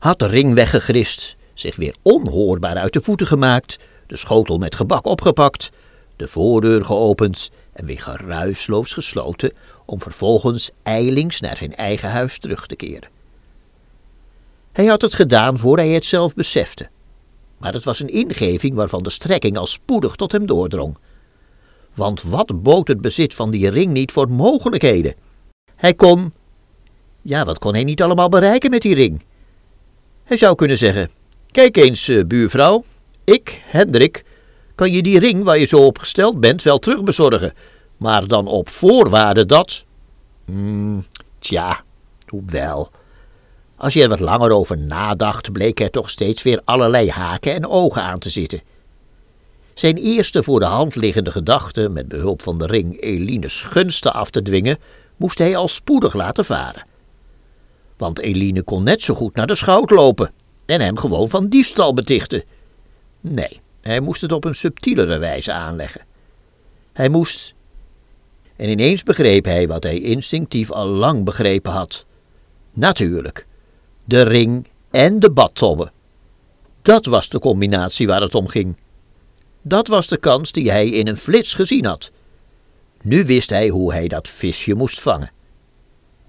had 0.01 0.19
de 0.19 0.27
ring 0.27 0.55
weggegrist, 0.55 1.37
zich 1.55 1.77
weer 1.77 1.95
onhoorbaar 2.03 2.77
uit 2.77 2.93
de 2.93 3.01
voeten 3.01 3.27
gemaakt, 3.27 3.79
de 4.07 4.17
schotel 4.17 4.59
met 4.59 4.75
gebak 4.75 5.07
opgepakt, 5.07 5.71
de 6.17 6.29
voordeur 6.29 6.85
geopend 6.85 7.51
en 7.73 7.85
weer 7.85 8.01
geruisloos 8.01 8.93
gesloten, 8.93 9.53
om 9.85 10.01
vervolgens 10.01 10.71
eilings 10.83 11.41
naar 11.41 11.57
zijn 11.57 11.75
eigen 11.75 12.11
huis 12.11 12.39
terug 12.39 12.67
te 12.67 12.77
keren. 12.77 13.09
Hij 14.73 14.87
had 14.87 15.03
het 15.03 15.15
gedaan 15.15 15.59
voor 15.59 15.77
hij 15.77 15.89
het 15.89 16.07
zelf 16.07 16.35
besefte, 16.35 16.89
maar 17.59 17.73
het 17.73 17.85
was 17.85 18.01
een 18.01 18.13
ingeving 18.13 18.75
waarvan 18.75 19.03
de 19.03 19.11
strekking 19.11 19.57
al 19.57 19.67
spoedig 19.67 20.15
tot 20.15 20.33
hem 20.33 20.47
doordrong. 20.47 20.97
Want 21.95 22.23
wat 22.23 22.63
bood 22.63 22.89
het 22.89 23.01
bezit 23.01 23.35
van 23.35 23.51
die 23.51 23.71
ring 23.71 23.93
niet 23.93 24.13
voor 24.13 24.31
mogelijkheden? 24.31 25.15
Hij 25.77 25.95
kon. 25.95 26.33
Ja, 27.23 27.45
wat 27.45 27.59
kon 27.59 27.75
hij 27.75 27.85
niet 27.85 28.03
allemaal 28.03 28.29
bereiken 28.29 28.71
met 28.71 28.83
die 28.83 28.95
ring? 28.95 29.23
Hij 30.31 30.39
zou 30.39 30.55
kunnen 30.55 30.79
zeggen: 30.79 31.11
Kijk 31.51 31.77
eens, 31.77 32.09
uh, 32.09 32.25
buurvrouw, 32.25 32.85
ik, 33.25 33.63
Hendrik, 33.65 34.25
kan 34.75 34.93
je 34.93 35.03
die 35.03 35.19
ring 35.19 35.45
waar 35.45 35.59
je 35.59 35.65
zo 35.65 35.85
op 35.85 35.99
gesteld 35.99 36.41
bent 36.41 36.63
wel 36.63 36.79
terugbezorgen, 36.79 37.53
maar 37.97 38.27
dan 38.27 38.47
op 38.47 38.69
voorwaarde 38.69 39.47
dat. 39.47 39.85
Hmm, 40.45 41.05
tja, 41.39 41.83
hoewel. 42.27 42.91
Als 43.77 43.93
je 43.93 44.03
er 44.03 44.09
wat 44.09 44.21
langer 44.21 44.51
over 44.51 44.79
nadacht, 44.79 45.53
bleek 45.53 45.81
er 45.81 45.91
toch 45.91 46.11
steeds 46.11 46.43
weer 46.43 46.61
allerlei 46.65 47.11
haken 47.11 47.55
en 47.55 47.67
ogen 47.67 48.03
aan 48.03 48.19
te 48.19 48.31
zitten. 48.31 48.61
Zijn 49.75 49.97
eerste 49.97 50.43
voor 50.43 50.61
de 50.61 50.67
hand 50.67 50.95
liggende 50.95 51.31
gedachte, 51.31 51.89
met 51.89 52.09
behulp 52.09 52.43
van 52.43 52.59
de 52.59 52.67
ring 52.67 53.01
Eline's 53.01 53.61
gunsten 53.61 54.13
af 54.13 54.31
te 54.31 54.43
dwingen, 54.43 54.79
moest 55.17 55.39
hij 55.39 55.57
al 55.57 55.69
spoedig 55.69 56.15
laten 56.15 56.45
varen. 56.45 56.89
Want 58.01 58.19
Eline 58.19 58.63
kon 58.63 58.83
net 58.83 59.03
zo 59.03 59.15
goed 59.15 59.35
naar 59.35 59.47
de 59.47 59.55
schout 59.55 59.91
lopen 59.91 60.33
en 60.67 60.81
hem 60.81 60.99
gewoon 60.99 61.31
van 61.31 61.49
diefstal 61.49 61.95
betichten. 61.95 62.43
Nee, 63.21 63.61
hij 63.81 64.01
moest 64.01 64.21
het 64.21 64.33
op 64.33 64.45
een 64.45 64.55
subtielere 64.55 65.19
wijze 65.19 65.53
aanleggen. 65.53 66.01
Hij 66.93 67.09
moest. 67.09 67.55
En 68.57 68.69
ineens 68.69 69.03
begreep 69.03 69.45
hij 69.45 69.69
wat 69.69 69.83
hij 69.83 70.01
instinctief 70.01 70.71
al 70.71 70.87
lang 70.87 71.25
begrepen 71.25 71.73
had. 71.73 72.07
Natuurlijk, 72.73 73.47
de 74.05 74.23
ring 74.23 74.67
en 74.91 75.19
de 75.19 75.31
badtobbe. 75.31 75.93
Dat 76.83 77.07
was 77.07 77.29
de 77.29 77.39
combinatie 77.39 78.07
waar 78.07 78.23
het 78.23 78.35
om 78.35 78.49
ging. 78.49 78.77
Dat 79.63 79.89
was 79.89 80.07
de 80.07 80.19
kans 80.19 80.53
die 80.53 80.71
hij 80.71 80.89
in 80.89 81.09
een 81.09 81.17
flits 81.17 81.55
gezien 81.55 81.85
had. 81.85 82.11
Nu 83.03 83.25
wist 83.25 83.51
hij 83.51 83.69
hoe 83.69 83.93
hij 83.93 84.09
dat 84.09 84.29
visje 84.29 84.75
moest 84.75 85.01
vangen. 85.01 85.31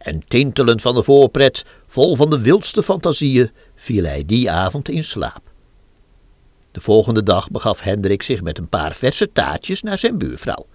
En 0.04 0.28
tintelend 0.28 0.82
van 0.82 0.96
de 0.96 1.04
voorpret, 1.04 1.66
vol 1.88 2.16
van 2.16 2.30
de 2.30 2.40
wildste 2.40 2.84
fantasieën, 2.84 3.52
viel 3.76 4.04
hij 4.04 4.24
die 4.26 4.52
avond 4.52 4.90
in 4.90 5.04
slaap. 5.04 5.42
De 6.72 6.82
volgende 6.82 7.24
dag 7.24 7.52
begaf 7.52 7.82
Hendrik 7.82 8.24
zich 8.24 8.42
met 8.42 8.58
een 8.58 8.70
paar 8.70 8.94
verse 8.94 9.32
taartjes 9.32 9.82
naar 9.82 9.98
zijn 10.00 10.18
buurvrouw. 10.18 10.66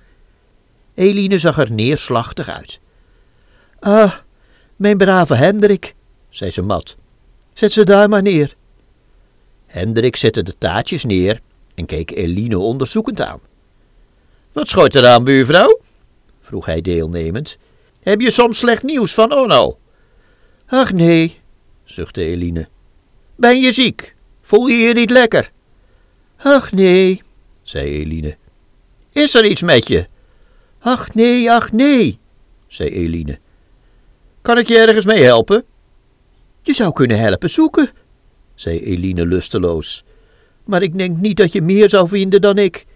Eline 0.95 1.39
zag 1.39 1.59
er 1.59 1.73
neerslachtig 1.73 2.49
uit. 2.49 2.81
Ah, 3.79 4.15
mijn 4.77 4.97
brave 4.97 5.35
Hendrik, 5.35 5.95
zei 6.29 6.51
ze 6.51 6.63
mat, 6.63 6.97
zet 7.53 7.73
ze 7.73 7.85
daar 7.85 8.09
maar 8.09 8.23
neer. 8.23 8.55
Hendrik 9.67 10.17
zette 10.17 10.43
de 10.43 10.55
taartjes 10.59 11.05
neer 11.05 11.41
en 11.75 11.87
keek 11.87 12.11
Eline 12.11 12.59
onderzoekend 12.59 13.21
aan. 13.21 13.41
Wat 14.53 14.69
schort 14.69 14.95
er 14.95 15.07
aan, 15.07 15.25
buurvrouw? 15.25 15.81
vroeg 16.41 16.67
hij 16.67 16.81
deelnemend. 16.81 17.57
Heb 18.07 18.21
je 18.21 18.31
soms 18.31 18.59
slecht 18.59 18.83
nieuws 18.83 19.15
van 19.15 19.33
Onno? 19.33 19.79
Ach 20.67 20.93
nee, 20.93 21.41
zuchtte 21.85 22.23
Eline. 22.23 22.69
Ben 23.37 23.61
je 23.61 23.73
ziek? 23.73 24.15
Voel 24.41 24.67
je 24.67 24.77
je 24.77 24.95
niet 24.95 25.11
lekker? 25.11 25.53
Ach 26.37 26.73
nee, 26.73 27.23
zei 27.63 27.91
Eline. 27.91 28.37
Is 29.13 29.35
er 29.35 29.47
iets 29.47 29.63
met 29.63 29.89
je? 29.89 30.07
Ach 30.79 31.15
nee, 31.15 31.51
ach 31.51 31.73
nee, 31.73 32.19
zei 32.67 32.91
Eline. 32.91 33.39
Kan 34.43 34.59
ik 34.59 34.69
je 34.69 34.79
ergens 34.79 35.07
mee 35.07 35.23
helpen? 35.23 35.65
Je 36.63 36.73
zou 36.73 36.93
kunnen 36.93 37.19
helpen 37.19 37.51
zoeken, 37.51 37.91
zei 38.55 38.81
Eline 38.81 39.27
lusteloos. 39.27 40.05
Maar 40.65 40.83
ik 40.83 40.99
denk 40.99 41.17
niet 41.17 41.37
dat 41.37 41.53
je 41.53 41.63
meer 41.63 41.89
zou 41.89 42.09
vinden 42.09 42.41
dan 42.41 42.59
ik. 42.59 42.87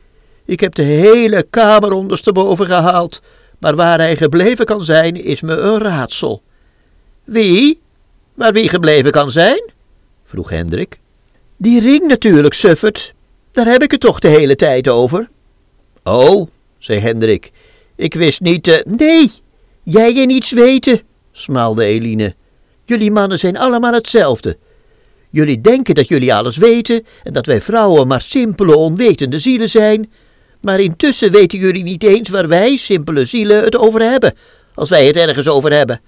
Ik 0.44 0.60
heb 0.60 0.74
de 0.74 0.82
hele 0.82 1.46
kamer 1.50 1.92
ondersteboven 1.92 2.66
gehaald, 2.66 3.22
maar 3.60 3.76
waar 3.76 3.98
hij 3.98 4.16
gebleven 4.16 4.64
kan 4.64 4.84
zijn, 4.84 5.24
is 5.24 5.40
me 5.40 5.56
een 5.56 5.78
raadsel. 5.78 6.42
Wie? 7.24 7.80
Waar 8.34 8.52
wie 8.52 8.68
gebleven 8.68 9.10
kan 9.10 9.30
zijn? 9.30 9.70
vroeg 10.24 10.50
Hendrik. 10.50 11.00
Die 11.56 11.80
ring 11.80 12.06
natuurlijk, 12.06 12.54
Suffert. 12.54 13.14
Daar 13.52 13.66
heb 13.66 13.82
ik 13.82 13.90
het 13.90 14.00
toch 14.00 14.18
de 14.18 14.28
hele 14.28 14.56
tijd 14.56 14.88
over. 14.88 15.28
Oh, 16.02 16.48
zei 16.78 17.00
Hendrik, 17.00 17.50
ik 17.96 18.14
wist 18.14 18.40
niet. 18.40 18.68
Uh... 18.68 18.74
Nee, 18.84 19.30
jij 19.82 20.20
en 20.20 20.26
niets 20.26 20.52
weten, 20.52 21.00
smaalde 21.32 21.84
Eline. 21.84 22.34
Jullie 22.84 23.10
mannen 23.10 23.38
zijn 23.38 23.56
allemaal 23.56 23.92
hetzelfde. 23.92 24.58
Jullie 25.30 25.60
denken 25.60 25.94
dat 25.94 26.08
jullie 26.08 26.34
alles 26.34 26.56
weten 26.56 27.04
en 27.22 27.32
dat 27.32 27.46
wij 27.46 27.60
vrouwen 27.60 28.06
maar 28.06 28.20
simpele, 28.20 28.76
onwetende 28.76 29.38
zielen 29.38 29.68
zijn. 29.68 30.12
Maar 30.60 30.80
intussen 30.80 31.30
weten 31.30 31.58
jullie 31.58 31.82
niet 31.82 32.02
eens 32.02 32.28
waar 32.28 32.48
wij, 32.48 32.76
simpele 32.76 33.24
zielen, 33.24 33.64
het 33.64 33.76
over 33.76 34.00
hebben, 34.02 34.34
als 34.74 34.88
wij 34.88 35.06
het 35.06 35.16
ergens 35.16 35.48
over 35.48 35.72
hebben. 35.72 36.00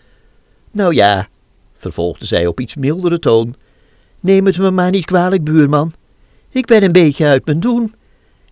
Nou 0.71 0.95
ja, 0.95 1.29
vervolgde 1.77 2.27
zij 2.27 2.47
op 2.47 2.61
iets 2.61 2.77
mildere 2.77 3.19
toon, 3.19 3.55
neem 4.21 4.47
het 4.47 4.59
me 4.59 4.71
maar 4.71 4.91
niet 4.91 5.05
kwalijk, 5.05 5.45
buurman. 5.45 5.93
Ik 6.51 6.67
ben 6.67 6.83
een 6.83 6.93
beetje 6.93 7.27
uit 7.27 7.47
mijn 7.47 7.61
doen. 7.61 7.95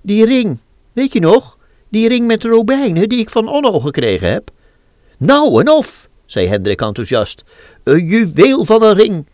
Die 0.02 0.24
ring, 0.24 0.58
weet 0.92 1.12
je 1.12 1.20
nog? 1.20 1.58
Die 1.88 2.08
ring 2.08 2.26
met 2.26 2.40
de 2.40 2.48
robijnen 2.48 3.08
die 3.08 3.18
ik 3.18 3.30
van 3.30 3.48
Onno 3.48 3.80
gekregen 3.80 4.30
heb. 4.30 4.50
Nou 5.18 5.60
en 5.60 5.70
of, 5.70 6.08
zei 6.26 6.46
Hendrik 6.46 6.80
enthousiast. 6.80 7.44
Een 7.84 8.04
juweel 8.04 8.64
van 8.64 8.82
een 8.82 8.94
ring. 8.94 9.26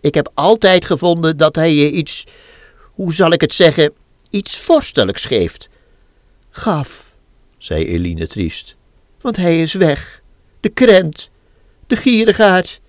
Ik 0.00 0.14
heb 0.14 0.30
altijd 0.34 0.84
gevonden 0.84 1.36
dat 1.36 1.54
hij 1.56 1.74
je 1.74 1.90
iets, 1.90 2.24
hoe 2.92 3.14
zal 3.14 3.32
ik 3.32 3.40
het 3.40 3.54
zeggen, 3.54 3.92
iets 4.30 4.58
vorstelijks 4.58 5.24
geeft. 5.24 5.68
Gaf, 6.54 7.14
zei 7.58 7.86
Eline 7.86 8.26
triest, 8.26 8.76
want 9.20 9.36
hij 9.36 9.62
is 9.62 9.74
weg. 9.74 10.22
De 10.60 10.68
krent, 10.68 11.30
de 11.86 11.96
gierigaard. 11.96 12.80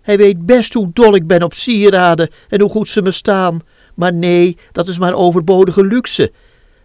Hij 0.00 0.16
weet 0.16 0.46
best 0.46 0.72
hoe 0.72 0.90
dol 0.92 1.14
ik 1.14 1.26
ben 1.26 1.42
op 1.42 1.54
sieraden 1.54 2.30
en 2.48 2.60
hoe 2.60 2.70
goed 2.70 2.88
ze 2.88 3.02
me 3.02 3.10
staan. 3.10 3.60
Maar 3.94 4.12
nee, 4.12 4.56
dat 4.72 4.88
is 4.88 4.98
maar 4.98 5.14
overbodige 5.14 5.84
luxe. 5.84 6.32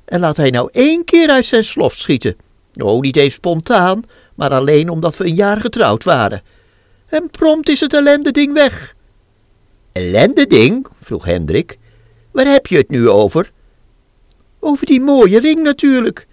En 0.05 0.19
laat 0.19 0.37
hij 0.37 0.49
nou 0.49 0.69
één 0.71 1.03
keer 1.03 1.29
uit 1.29 1.45
zijn 1.45 1.63
slof 1.63 1.93
schieten. 1.93 2.35
Oh, 2.81 3.01
niet 3.01 3.17
eens 3.17 3.33
spontaan, 3.33 4.03
maar 4.35 4.51
alleen 4.51 4.89
omdat 4.89 5.17
we 5.17 5.25
een 5.25 5.35
jaar 5.35 5.61
getrouwd 5.61 6.03
waren. 6.03 6.41
En 7.05 7.29
prompt 7.29 7.69
is 7.69 7.79
het 7.79 7.93
ellende 7.93 8.31
ding 8.31 8.53
weg. 8.53 8.95
Ellende 9.91 10.47
ding? 10.47 10.87
vroeg 11.01 11.25
Hendrik. 11.25 11.77
Waar 12.31 12.47
heb 12.47 12.67
je 12.67 12.77
het 12.77 12.89
nu 12.89 13.09
over? 13.09 13.51
Over 14.65 14.85
die 14.85 15.01
mooie 15.01 15.39
ring 15.39 15.61
natuurlijk. 15.61 16.27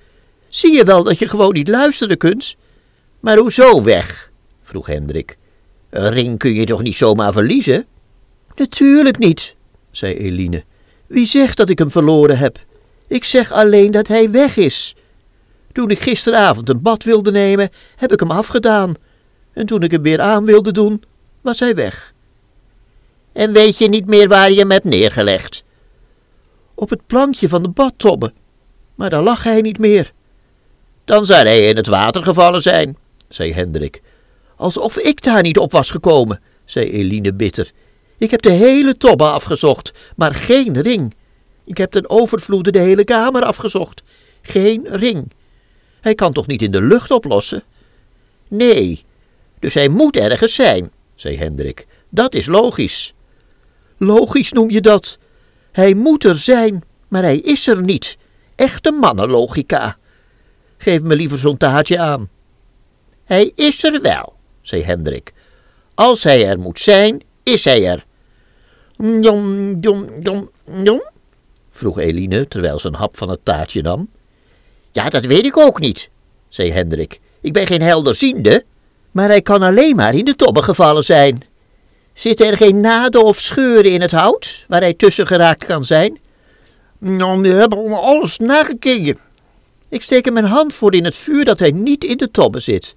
Zie 0.49 0.73
je 0.73 0.85
wel 0.85 1.05
dat 1.05 1.19
je 1.19 1.29
gewoon 1.29 1.53
niet 1.53 1.69
luisteren 1.69 2.19
kunt? 2.19 2.57
Maar 3.21 3.37
hoezo 3.37 3.83
weg? 3.83 4.31
vroeg 4.63 4.87
Hendrik. 4.87 5.39
Een 5.91 6.11
ring 6.11 6.39
kun 6.39 6.55
je 6.55 6.65
toch 6.65 6.83
niet 6.83 6.97
zomaar 6.97 7.33
verliezen? 7.33 7.87
Natuurlijk 8.55 9.19
niet, 9.19 9.55
zei 9.91 10.15
Eline. 10.15 10.65
Wie 11.07 11.27
zegt 11.27 11.57
dat 11.57 11.69
ik 11.69 11.79
hem 11.79 11.91
verloren 11.91 12.39
heb? 12.39 12.59
Ik 13.07 13.25
zeg 13.25 13.53
alleen 13.53 13.91
dat 13.91 14.09
hij 14.09 14.31
weg 14.31 14.57
is. 14.57 14.95
Toen 15.73 15.91
ik 15.91 15.99
gisteravond 15.99 16.69
een 16.69 16.83
bad 16.83 17.05
wilde 17.05 17.31
nemen, 17.31 17.71
heb 17.97 18.13
ik 18.13 18.21
hem 18.21 18.31
afgedaan. 18.31 18.93
En 19.53 19.67
toen 19.67 19.83
ik 19.83 19.91
hem 19.91 20.03
weer 20.03 20.21
aan 20.21 20.45
wilde 20.45 20.73
doen, 20.73 21.03
was 21.41 21.61
hij 21.61 21.75
weg. 21.75 22.15
En 23.33 23.53
weet 23.53 23.79
je 23.79 23.89
niet 23.89 24.07
meer 24.07 24.29
waar 24.29 24.51
je 24.51 24.59
hem 24.59 24.71
hebt 24.71 24.85
neergelegd? 24.85 25.63
Op 26.81 26.91
het 26.91 27.07
plankje 27.07 27.49
van 27.49 27.63
de 27.63 27.69
badtobbe. 27.69 28.33
Maar 28.95 29.11
daar 29.11 29.23
lag 29.23 29.43
hij 29.43 29.61
niet 29.61 29.79
meer. 29.79 30.13
Dan 31.05 31.27
zou 31.27 31.47
hij 31.47 31.69
in 31.69 31.77
het 31.77 31.87
water 31.87 32.23
gevallen 32.23 32.63
zijn, 32.63 32.97
zei 33.29 33.53
Hendrik. 33.53 34.03
Alsof 34.57 34.99
ik 34.99 35.23
daar 35.23 35.43
niet 35.43 35.59
op 35.59 35.73
was 35.73 35.91
gekomen, 35.91 36.41
zei 36.65 36.91
Eline 36.91 37.35
bitter. 37.35 37.73
Ik 38.19 38.31
heb 38.31 38.43
de 38.43 38.51
hele 38.51 38.95
tobbe 38.95 39.25
afgezocht, 39.25 39.93
maar 40.17 40.35
geen 40.35 40.81
ring. 40.81 41.15
Ik 41.65 41.77
heb 41.77 41.91
ten 41.91 42.11
overvloede 42.11 42.71
de 42.71 42.79
hele 42.79 43.05
kamer 43.05 43.43
afgezocht. 43.43 44.03
Geen 44.43 44.87
ring. 44.91 45.33
Hij 46.01 46.15
kan 46.15 46.33
toch 46.33 46.47
niet 46.47 46.63
in 46.63 46.71
de 46.71 46.83
lucht 46.83 47.11
oplossen? 47.11 47.63
Nee, 48.49 49.05
dus 49.59 49.75
hij 49.75 49.89
moet 49.89 50.17
ergens 50.17 50.55
zijn, 50.55 50.91
zei 51.15 51.37
Hendrik. 51.37 51.87
Dat 52.09 52.35
is 52.35 52.47
logisch. 52.47 53.15
Logisch 53.97 54.53
noem 54.53 54.71
je 54.71 54.81
dat? 54.81 55.19
Hij 55.73 55.95
moet 55.95 56.25
er 56.25 56.39
zijn, 56.39 56.83
maar 57.09 57.23
hij 57.23 57.37
is 57.37 57.67
er 57.67 57.83
niet. 57.83 58.17
Echte 58.57 58.93
mannenlogica. 58.93 59.97
Geef 60.77 61.03
me 61.03 61.17
liever 61.17 61.39
zo'n 61.39 61.57
taartje 61.57 61.99
aan. 61.99 62.29
Hij 63.25 63.53
is 63.55 63.85
er 63.85 64.01
wel, 64.01 64.35
zei 64.63 64.83
Hendrik. 64.83 65.33
Als 65.95 66.23
hij 66.23 66.49
er 66.49 66.59
moet 66.59 66.81
zijn, 66.81 67.23
is 67.43 67.65
hij 67.65 67.89
er. 67.89 68.05
Jom, 68.97 69.77
jom, 69.81 70.09
jom, 70.21 70.51
jom? 70.83 71.03
vroeg 71.71 71.99
Eline, 71.99 72.49
terwijl 72.49 72.79
ze 72.79 72.87
een 72.87 72.95
hap 72.95 73.17
van 73.17 73.29
het 73.29 73.45
taartje 73.45 73.83
nam. 73.83 74.09
Ja, 74.93 75.09
dat 75.09 75.25
weet 75.25 75.45
ik 75.45 75.57
ook 75.57 75.81
niet, 75.81 76.11
zei 76.49 76.73
Hendrik. 76.73 77.21
Ik 77.41 77.53
ben 77.53 77.67
geen 77.67 77.83
helderziende, 77.83 78.65
maar 79.11 79.29
hij 79.29 79.43
kan 79.43 79.63
alleen 79.63 79.97
maar 79.97 80.15
in 80.15 80.25
de 80.25 80.37
tobbe 80.37 80.63
gevallen 80.63 81.05
zijn. 81.05 81.43
Zitten 82.21 82.47
er 82.47 82.57
geen 82.57 82.81
naden 82.81 83.25
of 83.25 83.41
scheuren 83.41 83.91
in 83.91 84.01
het 84.01 84.11
hout, 84.11 84.65
waar 84.69 84.81
hij 84.81 84.95
tussen 84.95 85.27
geraakt 85.27 85.65
kan 85.65 85.85
zijn? 85.85 86.19
Nou, 86.99 87.41
we 87.41 87.49
hebben 87.49 87.93
alles 87.93 88.39
nagekeken. 88.39 89.19
Ik 89.89 90.03
steek 90.03 90.27
er 90.27 90.33
mijn 90.33 90.45
hand 90.45 90.75
voor 90.75 90.95
in 90.95 91.05
het 91.05 91.15
vuur 91.15 91.45
dat 91.45 91.59
hij 91.59 91.71
niet 91.71 92.05
in 92.05 92.17
de 92.17 92.31
tobbe 92.31 92.61
zit. 92.61 92.95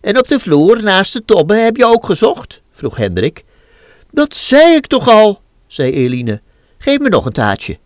En 0.00 0.18
op 0.18 0.28
de 0.28 0.38
vloer 0.38 0.82
naast 0.82 1.12
de 1.12 1.24
tobbe 1.24 1.54
heb 1.54 1.76
je 1.76 1.84
ook 1.84 2.06
gezocht? 2.06 2.60
vroeg 2.72 2.96
Hendrik. 2.96 3.44
Dat 4.10 4.34
zei 4.34 4.74
ik 4.74 4.86
toch 4.86 5.08
al, 5.08 5.40
zei 5.66 5.92
Eline. 5.92 6.40
Geef 6.78 6.98
me 6.98 7.08
nog 7.08 7.26
een 7.26 7.32
taartje. 7.32 7.78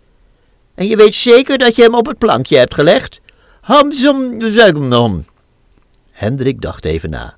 En 0.75 0.87
je 0.87 0.97
weet 0.97 1.15
zeker 1.15 1.59
dat 1.59 1.77
je 1.77 1.83
hem 1.83 1.95
op 1.95 2.07
het 2.07 2.19
plankje 2.19 2.57
hebt 2.57 2.75
gelegd? 2.75 3.21
Hamzum, 3.61 4.41
zegnom. 4.41 5.25
Hendrik 6.11 6.61
dacht 6.61 6.85
even 6.85 7.11
na. 7.11 7.37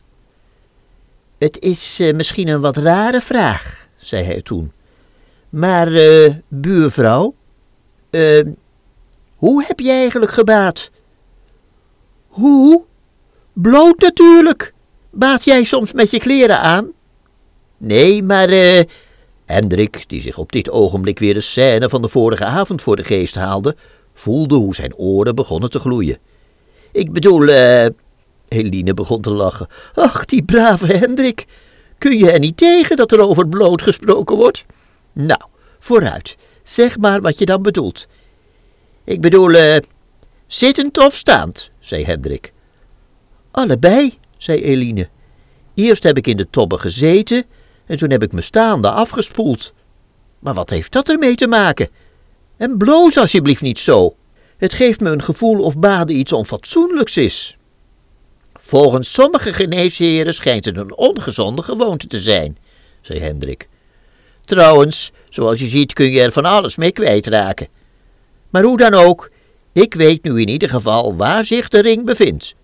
Het 1.38 1.60
is 1.60 2.00
uh, 2.00 2.14
misschien 2.14 2.48
een 2.48 2.60
wat 2.60 2.76
rare 2.76 3.20
vraag, 3.20 3.88
zei 3.96 4.24
hij 4.24 4.42
toen. 4.42 4.72
Maar, 5.48 5.92
uh, 5.92 6.34
buurvrouw, 6.48 7.34
uh, 8.10 8.44
hoe 9.36 9.64
heb 9.66 9.80
je 9.80 9.90
eigenlijk 9.90 10.32
gebaat? 10.32 10.90
Hoe? 12.26 12.82
Bloot 13.52 14.00
natuurlijk. 14.00 14.74
Baat 15.10 15.44
jij 15.44 15.64
soms 15.64 15.92
met 15.92 16.10
je 16.10 16.18
kleren 16.18 16.60
aan? 16.60 16.92
Nee, 17.76 18.22
maar 18.22 18.48
eh. 18.48 18.84
Hendrik, 19.44 20.04
die 20.06 20.20
zich 20.20 20.38
op 20.38 20.52
dit 20.52 20.70
ogenblik 20.70 21.18
weer 21.18 21.34
de 21.34 21.40
scène 21.40 21.88
van 21.88 22.02
de 22.02 22.08
vorige 22.08 22.44
avond 22.44 22.82
voor 22.82 22.96
de 22.96 23.04
geest 23.04 23.34
haalde, 23.34 23.76
voelde 24.14 24.54
hoe 24.54 24.74
zijn 24.74 24.96
oren 24.96 25.34
begonnen 25.34 25.70
te 25.70 25.78
gloeien. 25.78 26.18
Ik 26.92 27.12
bedoel, 27.12 27.48
eh. 27.48 27.86
Eline 28.48 28.94
begon 28.94 29.20
te 29.20 29.30
lachen. 29.30 29.66
Ach, 29.94 30.24
die 30.24 30.44
brave 30.44 30.86
Hendrik. 30.86 31.46
Kun 31.98 32.18
je 32.18 32.30
er 32.30 32.38
niet 32.38 32.56
tegen 32.56 32.96
dat 32.96 33.12
er 33.12 33.20
over 33.20 33.48
bloot 33.48 33.82
gesproken 33.82 34.36
wordt? 34.36 34.64
Nou, 35.12 35.40
vooruit. 35.78 36.36
Zeg 36.62 36.98
maar 36.98 37.20
wat 37.20 37.38
je 37.38 37.44
dan 37.44 37.62
bedoelt. 37.62 38.06
Ik 39.04 39.20
bedoel, 39.20 39.50
eh. 39.50 39.76
zittend 40.46 40.98
of 40.98 41.14
staand, 41.14 41.70
zei 41.78 42.04
Hendrik. 42.04 42.52
Allebei, 43.50 44.18
zei 44.36 44.62
Eline. 44.62 45.08
Eerst 45.74 46.02
heb 46.02 46.16
ik 46.16 46.26
in 46.26 46.36
de 46.36 46.50
tobbe 46.50 46.78
gezeten 46.78 47.44
en 47.86 47.96
toen 47.96 48.10
heb 48.10 48.22
ik 48.22 48.32
me 48.32 48.40
staande 48.40 48.90
afgespoeld. 48.90 49.72
Maar 50.38 50.54
wat 50.54 50.70
heeft 50.70 50.92
dat 50.92 51.08
ermee 51.08 51.34
te 51.34 51.48
maken? 51.48 51.88
En 52.56 52.76
bloos 52.76 53.16
alsjeblieft 53.16 53.62
niet 53.62 53.78
zo. 53.78 54.16
Het 54.56 54.74
geeft 54.74 55.00
me 55.00 55.10
een 55.10 55.22
gevoel 55.22 55.62
of 55.62 55.78
baden 55.78 56.16
iets 56.16 56.32
onfatsoenlijks 56.32 57.16
is. 57.16 57.55
Volgens 58.66 59.12
sommige 59.12 59.52
geneesheren 59.52 60.34
schijnt 60.34 60.64
het 60.64 60.76
een 60.76 60.96
ongezonde 60.96 61.62
gewoonte 61.62 62.06
te 62.06 62.18
zijn, 62.18 62.58
zei 63.00 63.20
Hendrik. 63.20 63.68
Trouwens, 64.44 65.12
zoals 65.28 65.60
je 65.60 65.68
ziet 65.68 65.92
kun 65.92 66.10
je 66.10 66.20
er 66.20 66.32
van 66.32 66.44
alles 66.44 66.76
mee 66.76 66.92
kwijtraken. 66.92 67.68
Maar 68.50 68.62
hoe 68.62 68.76
dan 68.76 68.94
ook, 68.94 69.30
ik 69.72 69.94
weet 69.94 70.22
nu 70.22 70.40
in 70.40 70.48
ieder 70.48 70.68
geval 70.68 71.16
waar 71.16 71.44
zich 71.44 71.68
de 71.68 71.80
ring 71.80 72.04
bevindt. 72.04 72.54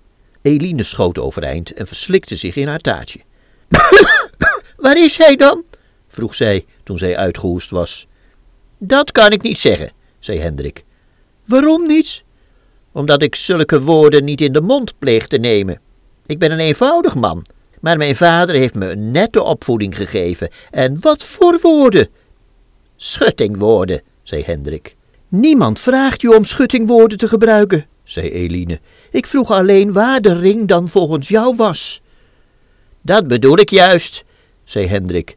Eline 0.43 0.83
schoot 0.83 1.19
overeind 1.19 1.73
en 1.73 1.87
verslikte 1.87 2.37
zich 2.37 2.57
in 2.57 2.69
haar 2.69 2.79
taartje. 2.79 3.21
waar 4.77 4.99
is 4.99 5.17
hij 5.17 5.37
dan? 5.37 5.65
vroeg 6.09 6.35
zij 6.35 6.65
toen 6.83 6.99
zij 6.99 7.17
uitgehoest 7.17 7.71
was. 7.71 8.07
Dat 8.79 9.13
kan 9.13 9.31
ik 9.31 9.43
niet 9.43 9.59
zeggen, 9.59 9.93
zei 10.19 10.39
Hendrik. 10.39 10.85
Waarom 11.45 11.87
niet? 11.87 12.23
Omdat 12.93 13.23
ik 13.23 13.35
zulke 13.35 13.81
woorden 13.81 14.25
niet 14.25 14.41
in 14.41 14.53
de 14.53 14.61
mond 14.61 14.99
pleeg 14.99 15.27
te 15.27 15.39
nemen. 15.39 15.81
Ik 16.27 16.39
ben 16.39 16.51
een 16.51 16.59
eenvoudig 16.59 17.15
man, 17.15 17.47
maar 17.81 17.97
mijn 17.97 18.17
vader 18.17 18.55
heeft 18.55 18.75
me 18.75 18.91
een 18.91 19.11
nette 19.11 19.43
opvoeding 19.43 19.97
gegeven. 19.97 20.49
En 20.71 20.97
wat 21.01 21.25
voor 21.25 21.59
woorden? 21.63 22.09
Schuttingwoorden, 22.97 24.03
zei 24.23 24.43
Hendrik. 24.43 24.97
Niemand 25.29 25.81
vraagt 25.81 26.21
je 26.21 26.37
om 26.37 26.45
schuttingwoorden 26.45 27.19
te 27.19 27.29
gebruiken, 27.29 27.87
zei 28.05 28.31
Eline. 28.31 28.81
Ik 29.11 29.27
vroeg 29.27 29.51
alleen 29.51 29.93
waar 29.93 30.21
de 30.21 30.39
ring 30.39 30.69
dan 30.69 30.89
volgens 30.89 31.29
jou 31.29 31.57
was. 31.57 32.01
Dat 33.03 33.29
bedoel 33.29 33.59
ik 33.59 33.71
juist, 33.71 34.25
zei 34.65 34.87
Hendrik. 34.87 35.37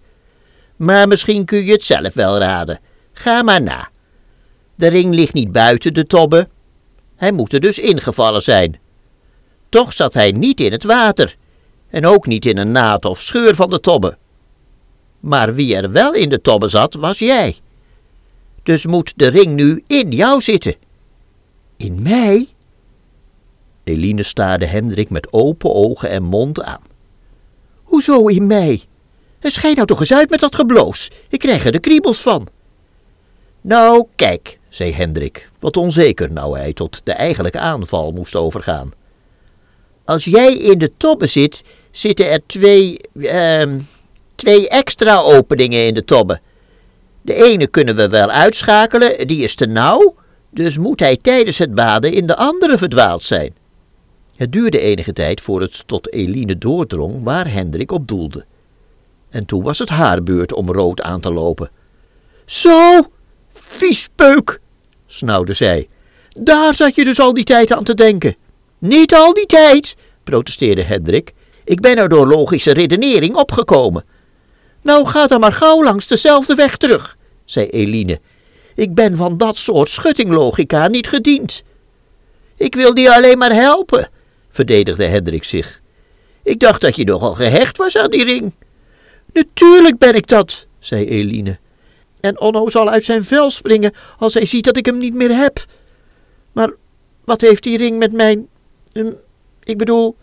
Maar 0.76 1.08
misschien 1.08 1.46
kun 1.46 1.66
je 1.66 1.72
het 1.72 1.84
zelf 1.84 2.14
wel 2.14 2.38
raden. 2.38 2.80
Ga 3.14 3.44
maar 3.44 3.62
na. 3.62 3.90
De 4.76 4.88
ring 4.88 5.16
ligt 5.16 5.34
niet 5.34 5.52
buiten 5.52 5.94
de 5.94 6.06
tobbe. 6.06 6.48
Hij 7.16 7.32
moet 7.32 7.54
er 7.54 7.60
dus 7.60 7.80
ingevallen 7.80 8.42
zijn. 8.42 8.80
Toch 9.70 9.94
zat 9.94 10.14
hij 10.14 10.32
niet 10.32 10.60
in 10.60 10.72
het 10.72 10.84
water 10.84 11.36
en 11.90 12.06
ook 12.06 12.28
niet 12.28 12.46
in 12.46 12.58
een 12.58 12.72
naad 12.72 13.06
of 13.06 13.22
scheur 13.22 13.56
van 13.56 13.70
de 13.70 13.80
tobbe. 13.80 14.18
Maar 15.20 15.56
wie 15.56 15.76
er 15.76 15.92
wel 15.92 16.14
in 16.14 16.30
de 16.30 16.42
tobbe 16.42 16.70
zat, 16.70 16.94
was 16.94 17.20
jij. 17.20 17.56
Dus 18.64 18.86
moet 18.86 19.14
de 19.16 19.28
ring 19.28 19.56
nu 19.56 19.84
in 19.88 20.12
jou 20.12 20.42
zitten. 20.42 20.76
In 21.78 22.02
mij? 22.02 22.48
Eline 23.84 24.24
staarde 24.24 24.66
Hendrik 24.66 25.10
met 25.10 25.34
open 25.34 25.74
ogen 25.74 26.10
en 26.10 26.24
mond 26.24 26.62
aan. 26.62 26.82
Hoezo 27.84 28.28
in 28.28 28.48
mij? 28.48 28.84
Schijt 29.40 29.76
nou 29.76 29.88
toch 29.88 30.00
eens 30.00 30.14
uit 30.14 30.30
met 30.30 30.40
dat 30.40 30.56
gebloos. 30.56 31.12
Ik 31.30 31.40
krijg 31.40 31.66
er 31.66 31.72
de 31.72 31.80
kriebels 31.80 32.22
van. 32.22 32.48
Nou, 33.62 34.06
kijk, 34.16 34.60
zei 34.70 34.94
Hendrik, 34.94 35.50
wat 35.60 35.78
onzeker 35.78 36.32
nou 36.32 36.58
hij 36.58 36.74
tot 36.74 37.02
de 37.04 37.12
eigenlijke 37.12 37.60
aanval 37.60 38.12
moest 38.12 38.36
overgaan. 38.36 38.92
Als 40.06 40.26
jij 40.26 40.54
in 40.54 40.78
de 40.78 40.92
tobbe 40.98 41.28
zit, 41.28 41.64
zitten 41.92 42.32
er 42.32 42.40
twee, 42.46 43.00
uh, 43.14 43.64
twee 44.36 44.70
extra 44.70 45.18
openingen 45.18 45.86
in 45.86 45.94
de 45.94 46.04
tobbe. 46.04 46.40
De 47.22 47.34
ene 47.34 47.68
kunnen 47.68 47.96
we 47.96 48.10
wel 48.10 48.30
uitschakelen, 48.30 49.28
die 49.28 49.44
is 49.44 49.56
te 49.56 49.66
nauw, 49.66 50.16
dus 50.50 50.78
moet 50.78 51.00
hij 51.00 51.18
tijdens 51.18 51.58
het 51.58 51.74
baden 51.74 52.14
in 52.14 52.28
de 52.28 52.36
andere 52.36 52.78
verdwaald 52.78 53.24
zijn. 53.24 53.54
Het 54.36 54.52
duurde 54.52 54.80
enige 54.80 55.14
tijd 55.14 55.42
voor 55.42 55.62
het 55.62 55.88
tot 55.88 56.14
Eline 56.14 56.58
doordrong 56.58 57.24
waar 57.24 57.52
Hendrik 57.52 57.92
op 57.92 58.08
doelde. 58.08 58.46
En 59.30 59.46
toen 59.46 59.64
was 59.64 59.80
het 59.80 59.90
haar 59.90 60.24
beurt 60.24 60.54
om 60.54 60.72
rood 60.72 61.02
aan 61.02 61.22
te 61.22 61.34
lopen. 61.34 61.70
Zo, 62.46 63.02
viespeuk, 63.54 64.60
snauwde 65.08 65.54
zij. 65.54 65.88
Daar 66.40 66.76
zat 66.76 66.96
je 66.96 67.06
dus 67.06 67.20
al 67.20 67.34
die 67.34 67.44
tijd 67.44 67.72
aan 67.72 67.84
te 67.84 67.94
denken. 67.94 68.36
Niet 68.78 69.16
al 69.16 69.34
die 69.34 69.46
tijd, 69.46 69.96
protesteerde 70.24 70.84
Hendrik. 70.84 71.34
Ik 71.64 71.80
ben 71.82 71.98
er 71.98 72.10
door 72.10 72.28
logische 72.28 72.74
redenering 72.74 73.36
opgekomen. 73.36 74.06
Nou, 74.82 75.08
ga 75.08 75.28
dan 75.28 75.40
maar 75.40 75.54
gauw 75.54 75.84
langs 75.84 76.08
dezelfde 76.08 76.56
weg 76.56 76.78
terug, 76.78 77.18
zei 77.46 77.68
Eline. 77.68 78.20
Ik 78.76 78.94
ben 78.94 79.16
van 79.16 79.38
dat 79.38 79.58
soort 79.58 79.90
schuttinglogica 79.90 80.88
niet 80.88 81.08
gediend. 81.08 81.64
Ik 82.58 82.76
wil 82.76 82.94
die 82.94 83.12
alleen 83.12 83.38
maar 83.38 83.54
helpen, 83.54 84.10
verdedigde 84.50 85.06
Hendrik 85.06 85.44
zich. 85.44 85.82
Ik 86.44 86.60
dacht 86.60 86.82
dat 86.82 86.96
je 86.96 87.06
nogal 87.06 87.34
gehecht 87.34 87.78
was 87.78 87.98
aan 87.98 88.10
die 88.10 88.24
ring. 88.24 88.54
Natuurlijk 89.34 89.98
ben 89.98 90.16
ik 90.16 90.28
dat, 90.28 90.66
zei 90.80 91.06
Eline. 91.06 91.58
En 92.20 92.40
Onno 92.40 92.70
zal 92.70 92.90
uit 92.90 93.06
zijn 93.06 93.24
vel 93.24 93.52
springen 93.52 93.94
als 94.18 94.34
hij 94.34 94.46
ziet 94.46 94.64
dat 94.64 94.78
ik 94.78 94.86
hem 94.86 94.98
niet 94.98 95.14
meer 95.14 95.36
heb. 95.36 95.66
Maar 96.52 96.74
wat 97.24 97.42
heeft 97.42 97.64
die 97.64 97.78
ring 97.78 97.98
met 97.98 98.12
mijn. 98.12 98.48
Um, 98.98 99.16
ik 99.64 99.78
bedoel. 99.78 100.18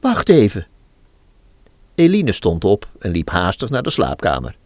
Wacht 0.00 0.28
even. 0.28 0.66
Eline 1.94 2.32
stond 2.32 2.64
op 2.64 2.88
en 2.98 3.10
liep 3.10 3.30
haastig 3.30 3.70
naar 3.70 3.82
de 3.82 3.90
slaapkamer. 3.90 4.56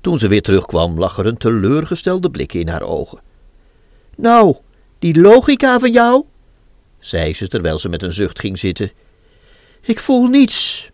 Toen 0.00 0.18
ze 0.18 0.28
weer 0.28 0.42
terugkwam, 0.42 0.98
lag 0.98 1.18
er 1.18 1.26
een 1.26 1.36
teleurgestelde 1.36 2.30
blik 2.30 2.54
in 2.54 2.68
haar 2.68 2.82
ogen. 2.82 3.20
Nou, 4.16 4.56
die 4.98 5.20
logica 5.20 5.78
van 5.78 5.92
jou? 5.92 6.24
zei 6.98 7.34
ze 7.34 7.48
terwijl 7.48 7.78
ze 7.78 7.88
met 7.88 8.02
een 8.02 8.12
zucht 8.12 8.38
ging 8.38 8.58
zitten. 8.58 8.92
Ik 9.80 10.00
voel 10.00 10.26
niets. 10.26 10.90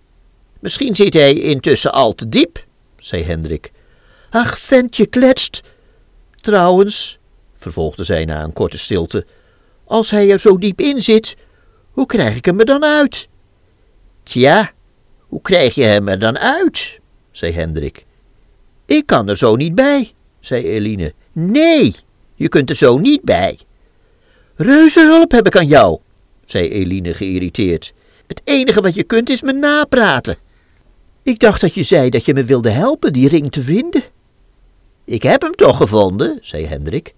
Misschien 0.61 0.97
zit 0.97 1.13
hij 1.13 1.35
intussen 1.35 1.93
al 1.93 2.15
te 2.15 2.29
diep, 2.29 2.65
zei 2.99 3.23
Hendrik. 3.23 3.73
Ach, 4.31 4.59
ventje 4.59 5.07
kletst. 5.07 5.63
Trouwens, 6.35 7.19
vervolgde 7.57 8.05
zij 8.05 8.25
na 8.25 8.43
een 8.43 8.53
korte 8.53 8.79
stilte, 8.79 9.27
als 9.87 10.11
hij 10.11 10.31
er 10.31 10.41
zo 10.41 10.59
diep 10.59 10.81
in 10.81 11.03
zit, 11.03 11.37
hoe 11.91 12.07
krijg 12.07 12.37
ik 12.37 12.45
hem 12.45 12.59
er 12.59 12.67
dan 12.67 12.85
uit? 12.85 13.29
Tja, 14.23 14.73
hoe 15.27 15.43
krijg 15.43 15.75
je 15.75 15.85
hem 15.85 16.09
er 16.09 16.19
dan 16.19 16.39
uit? 16.39 17.01
zei 17.31 17.53
Hendrik. 17.53 18.05
Ik 18.87 19.07
kan 19.07 19.29
er 19.29 19.37
zo 19.37 19.57
niet 19.57 19.75
bij, 19.75 20.13
zei 20.41 20.65
Eline. 20.65 21.15
Nee, 21.33 21.97
je 22.35 22.49
kunt 22.49 22.71
er 22.71 22.77
zo 22.77 22.99
niet 22.99 23.23
bij. 23.23 23.59
Reuzenhulp 24.57 25.31
heb 25.31 25.47
ik 25.47 25.57
aan 25.57 25.67
jou, 25.67 25.99
zei 26.45 26.69
Eline 26.69 27.15
geïrriteerd. 27.15 27.93
Het 28.27 28.41
enige 28.45 28.81
wat 28.81 28.95
je 28.95 29.05
kunt 29.05 29.31
is 29.31 29.43
me 29.43 29.53
napraten. 29.53 30.37
Ik 31.23 31.39
dacht 31.39 31.61
dat 31.61 31.75
je 31.75 31.83
zei 31.83 32.11
dat 32.11 32.25
je 32.25 32.35
me 32.35 32.45
wilde 32.45 32.71
helpen 32.71 33.13
die 33.13 33.29
ring 33.29 33.53
te 33.53 33.63
vinden. 33.63 34.03
Ik 35.05 35.23
heb 35.23 35.43
hem 35.43 35.55
toch 35.55 35.77
gevonden, 35.77 36.39
zei 36.43 36.67
Hendrik. 36.67 37.15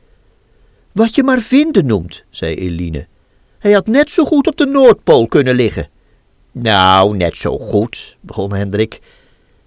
Wat 0.98 1.14
je 1.14 1.22
maar 1.22 1.40
vinden 1.40 1.86
noemt, 1.86 2.24
zei 2.30 2.54
Eline. 2.54 3.06
Hij 3.58 3.72
had 3.72 3.86
net 3.86 4.10
zo 4.10 4.24
goed 4.24 4.46
op 4.46 4.56
de 4.56 4.66
Noordpool 4.66 5.26
kunnen 5.26 5.54
liggen. 5.54 5.88
Nou, 6.52 7.16
net 7.16 7.36
zo 7.36 7.58
goed, 7.58 8.16
begon 8.20 8.54
Hendrik. 8.54 9.00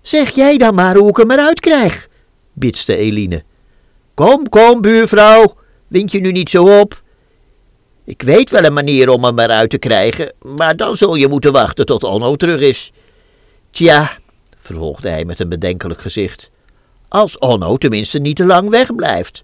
Zeg 0.01 0.35
jij 0.35 0.57
dan 0.57 0.75
maar 0.75 0.95
hoe 0.95 1.09
ik 1.09 1.17
hem 1.17 1.31
eruit 1.31 1.59
krijg, 1.59 2.07
bitste 2.53 2.95
Eline. 2.95 3.43
Kom, 4.13 4.49
kom, 4.49 4.81
buurvrouw, 4.81 5.53
wind 5.87 6.11
je 6.11 6.19
nu 6.19 6.31
niet 6.31 6.49
zo 6.49 6.79
op. 6.79 7.03
Ik 8.03 8.21
weet 8.21 8.49
wel 8.49 8.63
een 8.63 8.73
manier 8.73 9.09
om 9.09 9.23
hem 9.23 9.39
eruit 9.39 9.69
te 9.69 9.77
krijgen, 9.77 10.33
maar 10.41 10.75
dan 10.75 10.95
zul 10.95 11.15
je 11.15 11.27
moeten 11.27 11.51
wachten 11.51 11.85
tot 11.85 12.03
Onno 12.03 12.35
terug 12.35 12.61
is. 12.61 12.91
Tja, 13.69 14.17
vervolgde 14.57 15.09
hij 15.09 15.25
met 15.25 15.39
een 15.39 15.49
bedenkelijk 15.49 16.01
gezicht, 16.01 16.49
als 17.07 17.37
Onno 17.37 17.77
tenminste 17.77 18.19
niet 18.19 18.35
te 18.35 18.45
lang 18.45 18.69
wegblijft. 18.69 19.43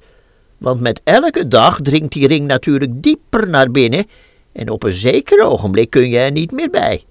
Want 0.58 0.82
met 0.82 1.02
elke 1.04 1.48
dag 1.48 1.80
dringt 1.82 2.12
die 2.12 2.28
ring 2.28 2.48
natuurlijk 2.48 2.92
dieper 3.04 3.50
naar 3.50 3.72
binnen 3.72 4.06
en 4.52 4.70
op 4.70 4.84
een 4.84 4.92
zeker 4.92 5.46
ogenblik 5.46 5.90
kun 5.90 6.10
je 6.10 6.20
er 6.20 6.32
niet 6.32 6.52
meer 6.52 6.70
bij. 6.70 7.04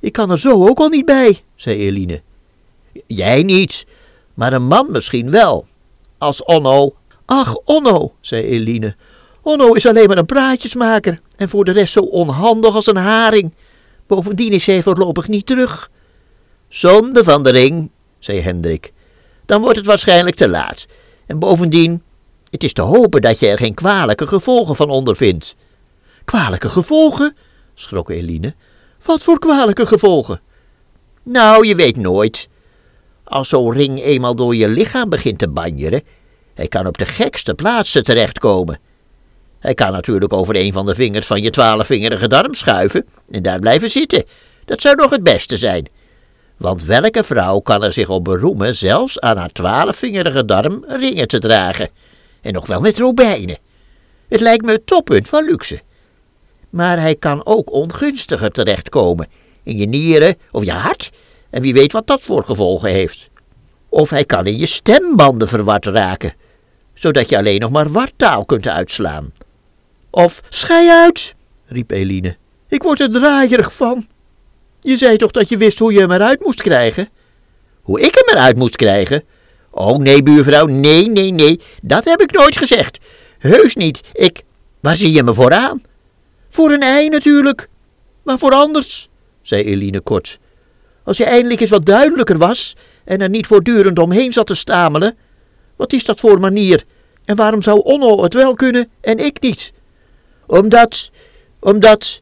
Ik 0.00 0.12
kan 0.12 0.30
er 0.30 0.38
zo 0.38 0.68
ook 0.68 0.78
al 0.78 0.88
niet 0.88 1.04
bij, 1.04 1.40
zei 1.56 1.78
Eline. 1.78 2.20
Jij 3.06 3.42
niet, 3.42 3.86
maar 4.34 4.52
een 4.52 4.66
man 4.66 4.90
misschien 4.90 5.30
wel. 5.30 5.66
Als 6.18 6.44
Onno. 6.44 6.94
Ach, 7.24 7.56
Onno, 7.56 8.14
zei 8.20 8.42
Eline. 8.42 8.94
Onno 9.42 9.72
is 9.72 9.86
alleen 9.86 10.08
maar 10.08 10.18
een 10.18 10.26
praatjesmaker 10.26 11.20
en 11.36 11.48
voor 11.48 11.64
de 11.64 11.70
rest 11.72 11.92
zo 11.92 12.00
onhandig 12.00 12.74
als 12.74 12.86
een 12.86 12.96
haring. 12.96 13.52
Bovendien 14.06 14.52
is 14.52 14.66
hij 14.66 14.82
voorlopig 14.82 15.28
niet 15.28 15.46
terug. 15.46 15.90
Zonde 16.68 17.24
van 17.24 17.42
de 17.42 17.50
ring, 17.50 17.90
zei 18.18 18.40
Hendrik. 18.40 18.92
Dan 19.46 19.60
wordt 19.60 19.76
het 19.76 19.86
waarschijnlijk 19.86 20.36
te 20.36 20.48
laat. 20.48 20.86
En 21.26 21.38
bovendien, 21.38 22.02
het 22.52 22.64
is 22.64 22.72
te 22.72 22.82
hopen 22.82 23.20
dat 23.20 23.38
je 23.38 23.48
er 23.48 23.58
geen 23.58 23.74
kwalijke 23.74 24.26
gevolgen 24.26 24.76
van 24.76 24.90
ondervindt. 24.90 25.54
Kwalijke 26.24 26.68
gevolgen? 26.68 27.36
schrok 27.74 28.10
Eline. 28.10 28.54
Wat 29.04 29.22
voor 29.22 29.38
kwalijke 29.38 29.86
gevolgen? 29.86 30.40
Nou, 31.22 31.66
je 31.66 31.74
weet 31.74 31.96
nooit. 31.96 32.48
Als 33.24 33.48
zo'n 33.48 33.72
ring 33.72 34.02
eenmaal 34.02 34.34
door 34.36 34.56
je 34.56 34.68
lichaam 34.68 35.08
begint 35.08 35.38
te 35.38 35.48
banjeren, 35.48 36.02
hij 36.54 36.68
kan 36.68 36.86
op 36.86 36.98
de 36.98 37.06
gekste 37.06 37.54
plaatsen 37.54 38.04
terechtkomen. 38.04 38.80
Hij 39.58 39.74
kan 39.74 39.92
natuurlijk 39.92 40.32
over 40.32 40.56
een 40.56 40.72
van 40.72 40.86
de 40.86 40.94
vingers 40.94 41.26
van 41.26 41.42
je 41.42 41.50
twaalfvingerige 41.50 42.28
darm 42.28 42.54
schuiven 42.54 43.06
en 43.30 43.42
daar 43.42 43.58
blijven 43.58 43.90
zitten. 43.90 44.24
Dat 44.64 44.80
zou 44.80 44.96
nog 44.96 45.10
het 45.10 45.22
beste 45.22 45.56
zijn. 45.56 45.88
Want 46.56 46.84
welke 46.84 47.24
vrouw 47.24 47.60
kan 47.60 47.82
er 47.82 47.92
zich 47.92 48.08
op 48.08 48.24
beroemen 48.24 48.74
zelfs 48.74 49.20
aan 49.20 49.36
haar 49.36 49.52
twaalfvingerige 49.52 50.44
darm 50.44 50.84
ringen 50.86 51.28
te 51.28 51.38
dragen? 51.38 51.88
En 52.42 52.52
nog 52.52 52.66
wel 52.66 52.80
met 52.80 52.98
robijnen. 52.98 53.58
Het 54.28 54.40
lijkt 54.40 54.64
me 54.64 54.72
het 54.72 54.86
toppunt 54.86 55.28
van 55.28 55.44
luxe. 55.44 55.80
Maar 56.70 57.00
hij 57.00 57.14
kan 57.14 57.46
ook 57.46 57.72
ongunstiger 57.72 58.50
terechtkomen. 58.50 59.28
In 59.62 59.78
je 59.78 59.86
nieren 59.86 60.36
of 60.50 60.64
je 60.64 60.72
hart. 60.72 61.10
En 61.50 61.62
wie 61.62 61.72
weet 61.72 61.92
wat 61.92 62.06
dat 62.06 62.22
voor 62.22 62.44
gevolgen 62.44 62.90
heeft. 62.90 63.30
Of 63.88 64.10
hij 64.10 64.24
kan 64.24 64.46
in 64.46 64.58
je 64.58 64.66
stembanden 64.66 65.48
verward 65.48 65.86
raken. 65.86 66.34
Zodat 66.94 67.28
je 67.28 67.36
alleen 67.36 67.60
nog 67.60 67.70
maar 67.70 67.90
wartaal 67.90 68.44
kunt 68.44 68.68
uitslaan. 68.68 69.32
Of 70.10 70.42
schei 70.48 70.88
uit, 70.88 71.34
riep 71.66 71.90
Eline. 71.90 72.36
Ik 72.68 72.82
word 72.82 73.00
er 73.00 73.10
draaierig 73.10 73.72
van. 73.72 74.06
Je 74.80 74.96
zei 74.96 75.16
toch 75.16 75.30
dat 75.30 75.48
je 75.48 75.56
wist 75.56 75.78
hoe 75.78 75.92
je 75.92 76.00
hem 76.00 76.10
eruit 76.12 76.40
moest 76.40 76.62
krijgen? 76.62 77.08
Hoe 77.82 78.00
ik 78.00 78.14
hem 78.14 78.36
eruit 78.36 78.56
moest 78.56 78.76
krijgen? 78.76 79.24
Oh 79.74 79.98
nee, 79.98 80.22
buurvrouw, 80.22 80.66
nee, 80.66 81.08
nee, 81.08 81.32
nee, 81.32 81.60
dat 81.82 82.04
heb 82.04 82.20
ik 82.20 82.32
nooit 82.32 82.56
gezegd. 82.56 82.98
Heus 83.38 83.74
niet, 83.74 84.00
ik... 84.12 84.42
Waar 84.80 84.96
zie 84.96 85.12
je 85.12 85.22
me 85.22 85.34
voor 85.34 85.52
aan? 85.52 85.82
Voor 86.48 86.70
een 86.70 86.82
ei 86.82 87.08
natuurlijk. 87.08 87.68
Maar 88.22 88.38
voor 88.38 88.52
anders, 88.52 89.08
zei 89.42 89.64
Eline 89.64 90.00
kort. 90.00 90.38
Als 91.04 91.16
je 91.16 91.24
eindelijk 91.24 91.60
eens 91.60 91.70
wat 91.70 91.84
duidelijker 91.84 92.38
was 92.38 92.76
en 93.04 93.20
er 93.20 93.28
niet 93.28 93.46
voortdurend 93.46 93.98
omheen 93.98 94.32
zat 94.32 94.46
te 94.46 94.54
stamelen. 94.54 95.16
Wat 95.76 95.92
is 95.92 96.04
dat 96.04 96.20
voor 96.20 96.40
manier? 96.40 96.84
En 97.24 97.36
waarom 97.36 97.62
zou 97.62 97.80
Onno 97.80 98.22
het 98.22 98.34
wel 98.34 98.54
kunnen 98.54 98.90
en 99.00 99.18
ik 99.18 99.40
niet? 99.40 99.72
Omdat, 100.46 101.10
omdat, 101.60 102.20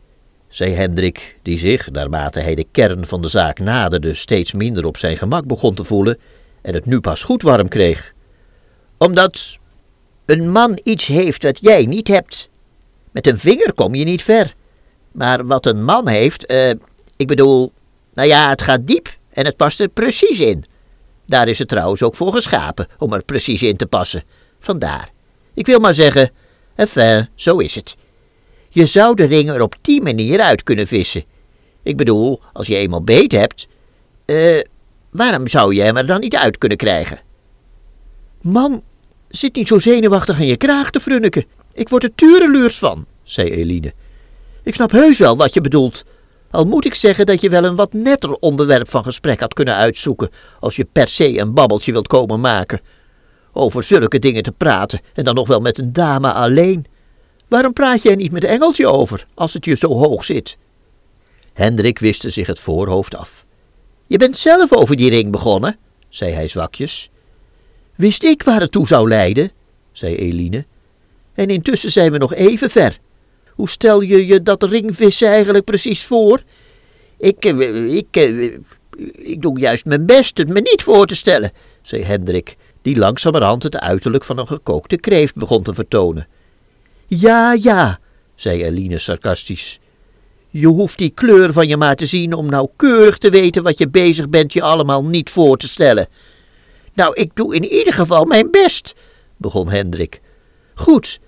zei 0.48 0.72
Hendrik, 0.72 1.36
die 1.42 1.58
zich, 1.58 1.90
naarmate 1.90 2.40
hij 2.40 2.54
de 2.54 2.66
kern 2.70 3.06
van 3.06 3.22
de 3.22 3.28
zaak 3.28 3.58
naderde, 3.58 4.14
steeds 4.14 4.52
minder 4.52 4.84
op 4.84 4.96
zijn 4.96 5.16
gemak 5.16 5.46
begon 5.46 5.74
te 5.74 5.84
voelen 5.84 6.18
en 6.62 6.74
het 6.74 6.86
nu 6.86 7.00
pas 7.00 7.22
goed 7.22 7.42
warm 7.42 7.68
kreeg. 7.68 8.12
Omdat 8.98 9.58
een 10.26 10.50
man 10.50 10.80
iets 10.82 11.06
heeft 11.06 11.42
wat 11.42 11.58
jij 11.60 11.84
niet 11.84 12.08
hebt. 12.08 12.48
Met 13.10 13.26
een 13.26 13.38
vinger 13.38 13.72
kom 13.74 13.94
je 13.94 14.04
niet 14.04 14.22
ver. 14.22 14.54
Maar 15.12 15.46
wat 15.46 15.66
een 15.66 15.84
man 15.84 16.08
heeft, 16.08 16.46
eh, 16.46 16.70
ik 17.16 17.26
bedoel, 17.26 17.72
nou 18.12 18.28
ja, 18.28 18.48
het 18.48 18.62
gaat 18.62 18.86
diep 18.86 19.16
en 19.30 19.44
het 19.44 19.56
past 19.56 19.80
er 19.80 19.88
precies 19.88 20.40
in. 20.40 20.64
Daar 21.26 21.48
is 21.48 21.58
het 21.58 21.68
trouwens 21.68 22.02
ook 22.02 22.16
voor 22.16 22.32
geschapen, 22.32 22.86
om 22.98 23.12
er 23.12 23.24
precies 23.24 23.62
in 23.62 23.76
te 23.76 23.86
passen. 23.86 24.22
Vandaar. 24.60 25.10
Ik 25.54 25.66
wil 25.66 25.78
maar 25.78 25.94
zeggen, 25.94 26.30
enfin, 26.74 27.28
zo 27.34 27.58
is 27.58 27.74
het. 27.74 27.96
Je 28.68 28.86
zou 28.86 29.14
de 29.14 29.24
ring 29.24 29.48
er 29.48 29.62
op 29.62 29.74
die 29.80 30.02
manier 30.02 30.40
uit 30.40 30.62
kunnen 30.62 30.86
vissen. 30.86 31.24
Ik 31.82 31.96
bedoel, 31.96 32.40
als 32.52 32.66
je 32.66 32.76
eenmaal 32.76 33.02
beet 33.02 33.32
hebt, 33.32 33.68
eh, 34.24 34.60
waarom 35.10 35.48
zou 35.48 35.74
je 35.74 35.82
hem 35.82 35.96
er 35.96 36.06
dan 36.06 36.20
niet 36.20 36.36
uit 36.36 36.58
kunnen 36.58 36.78
krijgen? 36.78 37.20
Man, 38.40 38.82
zit 39.28 39.54
niet 39.54 39.68
zo 39.68 39.78
zenuwachtig 39.78 40.36
aan 40.36 40.46
je 40.46 40.56
kraag 40.56 40.90
te 40.90 41.00
frunneken. 41.00 41.44
Ik 41.72 41.88
word 41.88 42.02
er 42.02 42.14
tureluurs 42.14 42.78
van, 42.78 43.06
zei 43.22 43.50
Eline. 43.50 43.92
Ik 44.62 44.74
snap 44.74 44.90
heus 44.90 45.18
wel 45.18 45.36
wat 45.36 45.54
je 45.54 45.60
bedoelt. 45.60 46.04
Al 46.50 46.64
moet 46.64 46.84
ik 46.84 46.94
zeggen 46.94 47.26
dat 47.26 47.40
je 47.40 47.48
wel 47.48 47.64
een 47.64 47.76
wat 47.76 47.92
netter 47.92 48.32
onderwerp 48.32 48.90
van 48.90 49.04
gesprek 49.04 49.40
had 49.40 49.54
kunnen 49.54 49.74
uitzoeken, 49.74 50.30
als 50.60 50.76
je 50.76 50.86
per 50.92 51.08
se 51.08 51.38
een 51.38 51.54
babbeltje 51.54 51.92
wilt 51.92 52.06
komen 52.06 52.40
maken. 52.40 52.80
Over 53.52 53.82
zulke 53.82 54.18
dingen 54.18 54.42
te 54.42 54.52
praten, 54.52 55.00
en 55.14 55.24
dan 55.24 55.34
nog 55.34 55.48
wel 55.48 55.60
met 55.60 55.78
een 55.78 55.92
dame 55.92 56.32
alleen. 56.32 56.86
Waarom 57.48 57.72
praat 57.72 58.02
je 58.02 58.10
er 58.10 58.16
niet 58.16 58.32
met 58.32 58.44
Engeltje 58.44 58.86
over, 58.86 59.26
als 59.34 59.52
het 59.52 59.64
je 59.64 59.76
zo 59.76 59.94
hoog 59.94 60.24
zit? 60.24 60.56
Hendrik 61.52 61.98
wischte 61.98 62.30
zich 62.30 62.46
het 62.46 62.58
voorhoofd 62.58 63.16
af. 63.16 63.44
Je 64.10 64.18
bent 64.18 64.36
zelf 64.36 64.72
over 64.72 64.96
die 64.96 65.10
ring 65.10 65.30
begonnen, 65.30 65.76
zei 66.08 66.32
hij 66.32 66.48
zwakjes. 66.48 67.10
Wist 67.94 68.24
ik 68.24 68.42
waar 68.42 68.60
het 68.60 68.72
toe 68.72 68.86
zou 68.86 69.08
leiden, 69.08 69.50
zei 69.92 70.16
Eline. 70.16 70.64
En 71.34 71.48
intussen 71.48 71.90
zijn 71.90 72.12
we 72.12 72.18
nog 72.18 72.34
even 72.34 72.70
ver. 72.70 72.98
Hoe 73.54 73.68
stel 73.68 74.00
je 74.00 74.26
je 74.26 74.42
dat 74.42 74.62
ringvissen 74.62 75.28
eigenlijk 75.28 75.64
precies 75.64 76.04
voor? 76.04 76.42
Ik, 77.18 77.44
eh, 77.44 77.94
ik, 77.94 78.16
eh, 78.16 78.52
ik 79.12 79.42
doe 79.42 79.58
juist 79.58 79.84
mijn 79.84 80.06
best 80.06 80.38
het 80.38 80.48
me 80.48 80.60
niet 80.60 80.82
voor 80.82 81.06
te 81.06 81.14
stellen, 81.14 81.52
zei 81.82 82.02
Hendrik, 82.02 82.56
die 82.82 82.98
langzamerhand 82.98 83.62
het 83.62 83.78
uiterlijk 83.78 84.24
van 84.24 84.38
een 84.38 84.46
gekookte 84.46 84.96
kreeft 84.96 85.34
begon 85.34 85.62
te 85.62 85.74
vertonen. 85.74 86.28
Ja, 87.06 87.52
ja, 87.52 87.98
zei 88.34 88.64
Eline 88.64 88.98
sarcastisch. 88.98 89.80
Je 90.50 90.66
hoeft 90.66 90.98
die 90.98 91.10
kleur 91.10 91.52
van 91.52 91.68
je 91.68 91.76
maar 91.76 91.96
te 91.96 92.06
zien 92.06 92.32
om 92.32 92.46
nauwkeurig 92.46 93.18
te 93.18 93.30
weten 93.30 93.62
wat 93.62 93.78
je 93.78 93.88
bezig 93.88 94.28
bent 94.28 94.52
je 94.52 94.62
allemaal 94.62 95.04
niet 95.04 95.30
voor 95.30 95.56
te 95.56 95.68
stellen. 95.68 96.08
Nou, 96.94 97.14
ik 97.14 97.30
doe 97.34 97.54
in 97.54 97.64
ieder 97.64 97.92
geval 97.92 98.24
mijn 98.24 98.50
best, 98.50 98.94
begon 99.36 99.68
Hendrik. 99.68 100.20
Goed, 100.74 101.20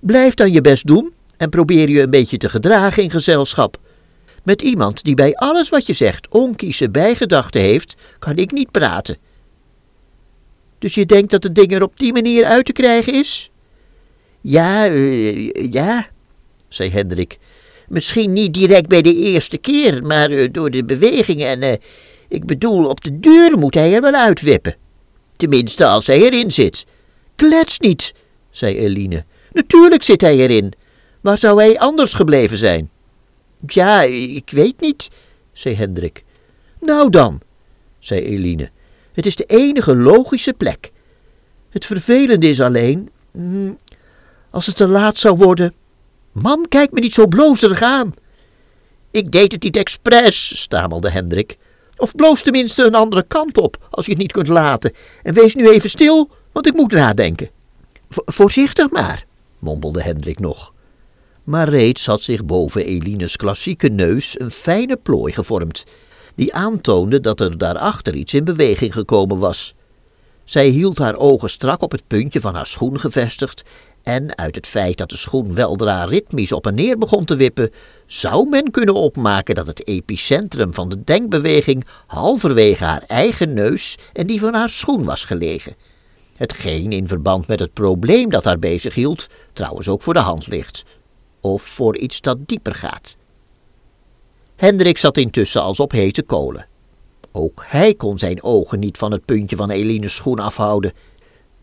blijf 0.00 0.34
dan 0.34 0.52
je 0.52 0.60
best 0.60 0.86
doen 0.86 1.12
en 1.36 1.50
probeer 1.50 1.88
je 1.88 2.02
een 2.02 2.10
beetje 2.10 2.36
te 2.36 2.48
gedragen 2.48 3.02
in 3.02 3.10
gezelschap. 3.10 3.78
Met 4.42 4.62
iemand 4.62 5.04
die 5.04 5.14
bij 5.14 5.34
alles 5.34 5.68
wat 5.68 5.86
je 5.86 5.92
zegt 5.92 6.28
onkieze 6.28 6.90
bijgedachten 6.90 7.60
heeft, 7.60 7.94
kan 8.18 8.36
ik 8.36 8.52
niet 8.52 8.70
praten. 8.70 9.16
Dus 10.78 10.94
je 10.94 11.06
denkt 11.06 11.30
dat 11.30 11.42
het 11.42 11.54
ding 11.54 11.72
er 11.72 11.82
op 11.82 11.98
die 11.98 12.12
manier 12.12 12.44
uit 12.44 12.64
te 12.66 12.72
krijgen 12.72 13.12
is? 13.12 13.50
Ja, 14.40 14.88
uh, 14.88 15.72
ja, 15.72 16.06
zei 16.68 16.90
Hendrik. 16.90 17.38
Misschien 17.88 18.32
niet 18.32 18.54
direct 18.54 18.88
bij 18.88 19.02
de 19.02 19.14
eerste 19.14 19.58
keer, 19.58 20.02
maar 20.06 20.30
uh, 20.30 20.48
door 20.52 20.70
de 20.70 20.84
bewegingen 20.84 21.46
en 21.46 21.62
uh, 21.62 21.72
ik 22.28 22.44
bedoel, 22.44 22.86
op 22.86 23.04
de 23.04 23.20
deur 23.20 23.58
moet 23.58 23.74
hij 23.74 23.94
er 23.94 24.00
wel 24.00 24.14
uitwippen. 24.14 24.76
Tenminste, 25.36 25.86
als 25.86 26.06
hij 26.06 26.20
erin 26.22 26.52
zit. 26.52 26.86
Klets 27.36 27.78
niet, 27.78 28.14
zei 28.50 28.78
Eline. 28.78 29.24
Natuurlijk 29.52 30.02
zit 30.02 30.20
hij 30.20 30.36
erin. 30.36 30.72
Waar 31.20 31.38
zou 31.38 31.60
hij 31.60 31.78
anders 31.78 32.14
gebleven 32.14 32.56
zijn? 32.56 32.90
Ja, 33.66 34.02
ik 34.02 34.50
weet 34.50 34.80
niet, 34.80 35.08
zei 35.52 35.74
Hendrik. 35.74 36.24
Nou 36.80 37.10
dan, 37.10 37.40
zei 37.98 38.20
Eline. 38.20 38.70
Het 39.12 39.26
is 39.26 39.36
de 39.36 39.44
enige 39.44 39.96
logische 39.96 40.52
plek. 40.52 40.90
Het 41.70 41.86
vervelende 41.86 42.48
is 42.48 42.60
alleen, 42.60 43.10
mm, 43.32 43.76
als 44.50 44.66
het 44.66 44.76
te 44.76 44.88
laat 44.88 45.18
zou 45.18 45.36
worden. 45.36 45.74
Man, 46.42 46.66
kijk 46.68 46.92
me 46.92 47.00
niet 47.00 47.14
zo 47.14 47.26
blozerig 47.26 47.82
aan. 47.82 48.14
Ik 49.10 49.32
deed 49.32 49.52
het 49.52 49.62
niet 49.62 49.76
expres, 49.76 50.60
stamelde 50.60 51.10
Hendrik. 51.10 51.58
Of 51.96 52.14
bloos 52.14 52.42
tenminste 52.42 52.84
een 52.84 52.94
andere 52.94 53.24
kant 53.28 53.58
op, 53.58 53.88
als 53.90 54.04
je 54.04 54.12
het 54.12 54.20
niet 54.20 54.32
kunt 54.32 54.48
laten. 54.48 54.94
En 55.22 55.34
wees 55.34 55.54
nu 55.54 55.68
even 55.68 55.90
stil, 55.90 56.30
want 56.52 56.66
ik 56.66 56.74
moet 56.74 56.92
nadenken. 56.92 57.50
voorzichtig 58.08 58.90
maar, 58.90 59.24
mompelde 59.58 60.02
Hendrik 60.02 60.38
nog. 60.38 60.72
Maar 61.44 61.68
reeds 61.68 62.06
had 62.06 62.20
zich 62.20 62.44
boven 62.44 62.84
Elines 62.84 63.36
klassieke 63.36 63.88
neus 63.88 64.40
een 64.40 64.50
fijne 64.50 64.96
plooi 64.96 65.32
gevormd, 65.32 65.84
die 66.34 66.54
aantoonde 66.54 67.20
dat 67.20 67.40
er 67.40 67.58
daarachter 67.58 68.14
iets 68.14 68.34
in 68.34 68.44
beweging 68.44 68.92
gekomen 68.92 69.38
was. 69.38 69.74
Zij 70.44 70.68
hield 70.68 70.98
haar 70.98 71.16
ogen 71.16 71.50
strak 71.50 71.82
op 71.82 71.92
het 71.92 72.06
puntje 72.06 72.40
van 72.40 72.54
haar 72.54 72.66
schoen 72.66 73.00
gevestigd 73.00 73.62
en 74.06 74.38
uit 74.38 74.54
het 74.54 74.66
feit 74.66 74.98
dat 74.98 75.10
de 75.10 75.16
schoen 75.16 75.54
weldra 75.54 76.04
ritmisch 76.04 76.52
op 76.52 76.66
en 76.66 76.74
neer 76.74 76.98
begon 76.98 77.24
te 77.24 77.36
wippen, 77.36 77.70
zou 78.06 78.48
men 78.48 78.70
kunnen 78.70 78.94
opmaken 78.94 79.54
dat 79.54 79.66
het 79.66 79.86
epicentrum 79.86 80.74
van 80.74 80.88
de 80.88 81.04
denkbeweging 81.04 81.86
halverwege 82.06 82.84
haar 82.84 83.02
eigen 83.06 83.54
neus 83.54 83.98
en 84.12 84.26
die 84.26 84.40
van 84.40 84.54
haar 84.54 84.70
schoen 84.70 85.04
was 85.04 85.24
gelegen. 85.24 85.74
Hetgeen 86.36 86.92
in 86.92 87.08
verband 87.08 87.46
met 87.46 87.58
het 87.58 87.72
probleem 87.72 88.30
dat 88.30 88.44
haar 88.44 88.58
bezig 88.58 88.94
hield, 88.94 89.26
trouwens 89.52 89.88
ook 89.88 90.02
voor 90.02 90.14
de 90.14 90.20
hand 90.20 90.46
ligt, 90.46 90.84
of 91.40 91.62
voor 91.62 91.96
iets 91.96 92.20
dat 92.20 92.38
dieper 92.46 92.74
gaat. 92.74 93.16
Hendrik 94.56 94.98
zat 94.98 95.16
intussen 95.16 95.62
als 95.62 95.80
op 95.80 95.92
hete 95.92 96.22
kolen. 96.22 96.66
Ook 97.32 97.64
hij 97.66 97.94
kon 97.94 98.18
zijn 98.18 98.42
ogen 98.42 98.78
niet 98.78 98.98
van 98.98 99.12
het 99.12 99.24
puntje 99.24 99.56
van 99.56 99.70
Eline's 99.70 100.14
schoen 100.14 100.38
afhouden 100.38 100.92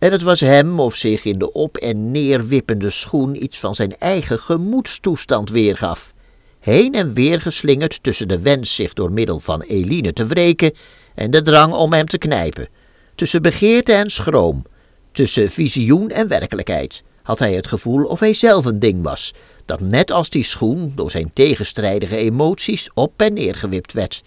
en 0.04 0.12
het 0.12 0.22
was 0.22 0.40
hem 0.40 0.80
of 0.80 0.96
zich 0.96 1.26
in 1.26 1.38
de 1.40 1.52
op 1.52 1.78
en 1.78 2.12
neer 2.12 2.48
wippende 2.48 2.90
schoen 2.90 3.44
iets 3.44 3.60
van 3.60 3.76
zijn 3.76 3.98
eigen 3.98 4.40
gemoedstoestand 4.40 5.50
weergaf. 5.50 6.14
Heen 6.60 6.94
en 6.94 7.14
weer 7.14 7.42
geslingerd 7.42 8.04
tussen 8.04 8.28
de 8.28 8.40
wens 8.40 8.76
zich 8.76 8.94
door 8.94 9.12
middel 9.12 9.40
van 9.40 9.62
Eline 9.62 10.14
te 10.14 10.26
wreken 10.26 10.74
en 11.16 11.32
de 11.32 11.42
drang 11.42 11.74
om 11.74 11.94
hem 11.94 12.06
te 12.06 12.18
knijpen. 12.18 12.68
Tussen 13.16 13.42
begeerte 13.42 13.94
en 13.94 14.10
schroom, 14.10 14.66
tussen 15.12 15.50
visioen 15.50 16.10
en 16.10 16.28
werkelijkheid, 16.28 17.04
had 17.22 17.40
hij 17.40 17.54
het 17.54 17.68
gevoel 17.68 18.04
of 18.04 18.20
hij 18.20 18.34
zelf 18.34 18.66
een 18.66 18.80
ding 18.80 19.04
was, 19.04 19.34
dat 19.66 19.80
net 19.80 20.12
als 20.12 20.30
die 20.30 20.44
schoen 20.44 20.92
door 20.96 21.12
zijn 21.12 21.32
tegenstrijdige 21.34 22.18
emoties 22.18 22.90
op 22.94 23.22
en 23.22 23.34
neer 23.34 23.56
gewipt 23.56 23.94
werd. 23.94 24.24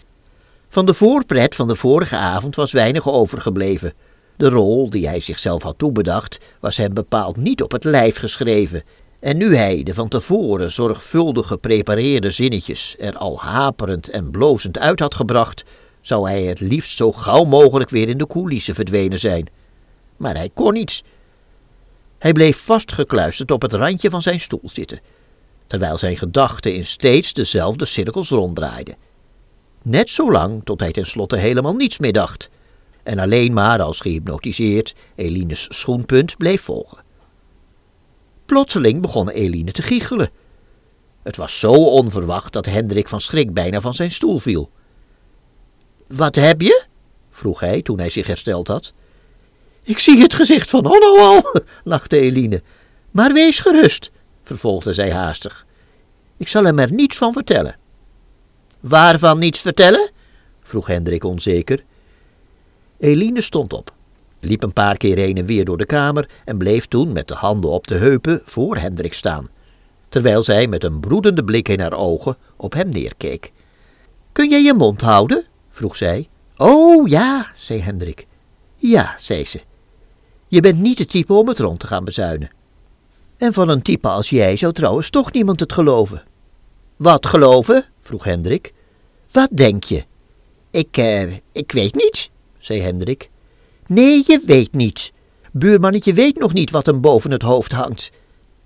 Van 0.69 0.85
de 0.85 0.93
voorpret 0.93 1.55
van 1.55 1.67
de 1.67 1.75
vorige 1.75 2.15
avond 2.15 2.55
was 2.55 2.71
weinig 2.71 3.09
overgebleven. 3.09 3.93
De 4.37 4.49
rol 4.49 4.89
die 4.89 5.07
hij 5.07 5.19
zichzelf 5.19 5.63
had 5.63 5.77
toebedacht 5.77 6.37
was 6.59 6.77
hem 6.77 6.93
bepaald 6.93 7.37
niet 7.37 7.61
op 7.61 7.71
het 7.71 7.83
lijf 7.83 8.17
geschreven, 8.17 8.83
En 9.19 9.37
nu 9.37 9.55
hij 9.55 9.83
de 9.83 9.93
van 9.93 10.07
tevoren 10.07 10.71
zorgvuldig 10.71 11.47
geprepareerde 11.47 12.31
zinnetjes 12.31 12.95
er 12.99 13.17
al 13.17 13.39
haperend 13.39 14.09
en 14.09 14.31
blozend 14.31 14.77
uit 14.77 14.99
had 14.99 15.15
gebracht, 15.15 15.63
zou 16.01 16.27
hij 16.27 16.43
het 16.43 16.59
liefst 16.59 16.97
zo 16.97 17.11
gauw 17.11 17.43
mogelijk 17.43 17.89
weer 17.89 18.09
in 18.09 18.17
de 18.17 18.27
coulissen 18.27 18.75
verdwenen 18.75 19.19
zijn. 19.19 19.49
Maar 20.17 20.35
hij 20.35 20.49
kon 20.53 20.73
niets. 20.73 21.03
Hij 22.17 22.31
bleef 22.31 22.57
vastgekluisterd 22.57 23.51
op 23.51 23.61
het 23.61 23.73
randje 23.73 24.09
van 24.09 24.21
zijn 24.21 24.39
stoel 24.39 24.61
zitten, 24.63 24.99
terwijl 25.67 25.97
zijn 25.97 26.17
gedachten 26.17 26.75
in 26.75 26.85
steeds 26.85 27.33
dezelfde 27.33 27.85
cirkels 27.85 28.29
ronddraaiden. 28.29 28.95
Net 29.81 30.09
zo 30.09 30.31
lang 30.31 30.61
tot 30.63 30.79
hij 30.79 30.91
tenslotte 30.91 31.37
helemaal 31.37 31.75
niets 31.75 31.99
meer 31.99 32.13
dacht, 32.13 32.49
en 33.07 33.19
alleen 33.19 33.53
maar 33.53 33.81
als 33.81 33.99
gehypnotiseerd 33.99 34.95
Eline's 35.15 35.67
schoenpunt 35.69 36.37
bleef 36.37 36.61
volgen. 36.61 37.03
Plotseling 38.45 39.01
begon 39.01 39.29
Eline 39.29 39.71
te 39.71 39.81
giechelen. 39.81 40.29
Het 41.23 41.35
was 41.35 41.59
zo 41.59 41.71
onverwacht 41.73 42.53
dat 42.53 42.65
Hendrik 42.65 43.07
van 43.07 43.21
schrik 43.21 43.53
bijna 43.53 43.81
van 43.81 43.93
zijn 43.93 44.11
stoel 44.11 44.39
viel. 44.39 44.69
Wat 46.07 46.35
heb 46.35 46.61
je? 46.61 46.85
vroeg 47.29 47.59
hij 47.59 47.81
toen 47.81 47.99
hij 47.99 48.09
zich 48.09 48.27
hersteld 48.27 48.67
had. 48.67 48.93
Ik 49.83 49.99
zie 49.99 50.21
het 50.21 50.33
gezicht 50.33 50.69
van 50.69 50.85
Onno 50.85 51.17
al, 51.17 51.41
lachte 51.83 52.19
Eline. 52.19 52.61
Maar 53.11 53.33
wees 53.33 53.59
gerust, 53.59 54.11
vervolgde 54.43 54.93
zij 54.93 55.11
haastig. 55.11 55.65
Ik 56.37 56.47
zal 56.47 56.63
hem 56.63 56.79
er 56.79 56.93
niets 56.93 57.17
van 57.17 57.33
vertellen. 57.33 57.77
Waarvan 58.79 59.39
niets 59.39 59.59
vertellen? 59.59 60.09
vroeg 60.61 60.87
Hendrik 60.87 61.23
onzeker. 61.23 61.83
Eline 62.99 63.41
stond 63.41 63.73
op, 63.73 63.93
liep 64.39 64.63
een 64.63 64.73
paar 64.73 64.97
keer 64.97 65.17
heen 65.17 65.37
en 65.37 65.45
weer 65.45 65.65
door 65.65 65.77
de 65.77 65.85
kamer 65.85 66.29
en 66.45 66.57
bleef 66.57 66.85
toen 66.85 67.11
met 67.11 67.27
de 67.27 67.33
handen 67.33 67.69
op 67.69 67.87
de 67.87 67.95
heupen 67.95 68.41
voor 68.43 68.77
Hendrik 68.77 69.13
staan, 69.13 69.45
terwijl 70.09 70.43
zij 70.43 70.67
met 70.67 70.83
een 70.83 70.99
broedende 70.99 71.43
blik 71.43 71.67
in 71.67 71.79
haar 71.79 71.93
ogen 71.93 72.37
op 72.55 72.73
hem 72.73 72.89
neerkeek. 72.89 73.51
Kun 74.31 74.49
jij 74.49 74.63
je 74.63 74.73
mond 74.73 75.01
houden? 75.01 75.45
vroeg 75.69 75.95
zij. 75.95 76.29
Oh 76.57 77.07
ja, 77.07 77.51
zei 77.55 77.79
Hendrik. 77.79 78.27
Ja, 78.75 79.15
zei 79.19 79.45
ze. 79.45 79.61
Je 80.47 80.61
bent 80.61 80.79
niet 80.79 80.99
het 80.99 81.09
type 81.09 81.33
om 81.33 81.47
het 81.47 81.59
rond 81.59 81.79
te 81.79 81.87
gaan 81.87 82.03
bezuinen. 82.03 82.49
En 83.37 83.53
van 83.53 83.69
een 83.69 83.81
type 83.81 84.07
als 84.07 84.29
jij 84.29 84.57
zou 84.57 84.73
trouwens 84.73 85.09
toch 85.09 85.31
niemand 85.31 85.59
het 85.59 85.73
geloven. 85.73 86.23
Wat 86.95 87.25
geloven? 87.25 87.85
vroeg 87.99 88.23
Hendrik. 88.23 88.73
Wat 89.31 89.49
denk 89.51 89.83
je? 89.83 90.03
Ik, 90.71 90.97
eh, 90.97 91.33
ik 91.51 91.71
weet 91.71 91.95
niet, 91.95 92.29
zei 92.67 92.81
Hendrik. 92.81 93.29
Nee, 93.85 94.23
je 94.25 94.41
weet 94.45 94.73
niet. 94.73 95.11
Buurmannetje 95.51 96.13
weet 96.13 96.39
nog 96.39 96.53
niet 96.53 96.71
wat 96.71 96.85
hem 96.85 97.01
boven 97.01 97.31
het 97.31 97.41
hoofd 97.41 97.71
hangt. 97.71 98.11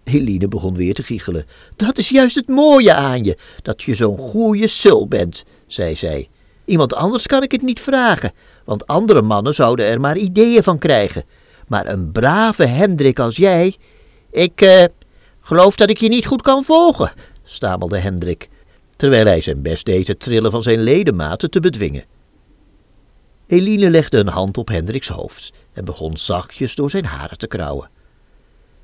Eline 0.03 0.47
begon 0.47 0.75
weer 0.75 0.93
te 0.93 1.03
giechelen. 1.03 1.45
Dat 1.75 1.97
is 1.97 2.09
juist 2.09 2.35
het 2.35 2.47
mooie 2.47 2.93
aan 2.93 3.23
je, 3.23 3.37
dat 3.61 3.81
je 3.81 3.95
zo'n 3.95 4.17
goeie 4.17 4.67
sul 4.67 5.07
bent, 5.07 5.43
zei 5.67 5.95
zij. 5.95 6.29
Iemand 6.65 6.93
anders 6.93 7.27
kan 7.27 7.43
ik 7.43 7.51
het 7.51 7.61
niet 7.61 7.79
vragen, 7.79 8.31
want 8.65 8.87
andere 8.87 9.21
mannen 9.21 9.53
zouden 9.53 9.85
er 9.85 9.99
maar 9.99 10.17
ideeën 10.17 10.63
van 10.63 10.77
krijgen. 10.77 11.23
Maar 11.67 11.87
een 11.87 12.11
brave 12.11 12.65
Hendrik 12.65 13.19
als 13.19 13.35
jij. 13.35 13.75
Ik 14.31 14.61
uh, 14.61 14.83
geloof 15.39 15.75
dat 15.75 15.89
ik 15.89 15.97
je 15.97 16.09
niet 16.09 16.25
goed 16.25 16.41
kan 16.41 16.63
volgen, 16.63 17.11
stamelde 17.43 17.97
Hendrik, 17.97 18.49
terwijl 18.95 19.25
hij 19.25 19.41
zijn 19.41 19.61
best 19.61 19.85
deed 19.85 20.07
het 20.07 20.19
trillen 20.19 20.51
van 20.51 20.63
zijn 20.63 20.79
ledematen 20.79 21.49
te 21.49 21.59
bedwingen. 21.59 22.03
Eline 23.51 23.89
legde 23.89 24.17
een 24.17 24.27
hand 24.27 24.57
op 24.57 24.67
Hendriks 24.67 25.07
hoofd 25.07 25.51
en 25.73 25.85
begon 25.85 26.17
zachtjes 26.17 26.75
door 26.75 26.89
zijn 26.89 27.05
haren 27.05 27.37
te 27.37 27.47
krauwen. 27.47 27.89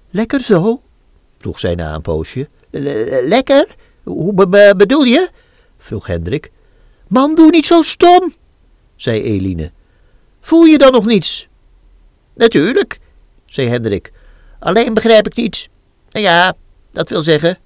Lekker 0.09 0.41
zo? 0.41 0.81
vroeg 1.37 1.59
zij 1.59 1.75
na 1.75 1.95
een 1.95 2.01
poosje. 2.01 2.49
Lekker? 3.23 3.75
Hoe 4.03 4.33
bedoel 4.75 5.03
je? 5.03 5.29
vroeg 5.77 6.07
Hendrik. 6.07 6.51
Man, 7.07 7.35
doe 7.35 7.49
niet 7.49 7.65
zo 7.65 7.81
stom, 7.81 8.33
zei 8.95 9.21
Eline. 9.21 9.71
Voel 10.39 10.63
je 10.63 10.77
dan 10.77 10.91
nog 10.91 11.05
niets? 11.05 11.47
Natuurlijk, 12.33 12.99
zei 13.45 13.67
Hendrik. 13.67 14.11
Alleen 14.59 14.93
begrijp 14.93 15.27
ik 15.27 15.35
niet. 15.35 15.69
Ja, 16.09 16.55
dat 16.91 17.09
wil 17.09 17.21
zeggen 17.21 17.57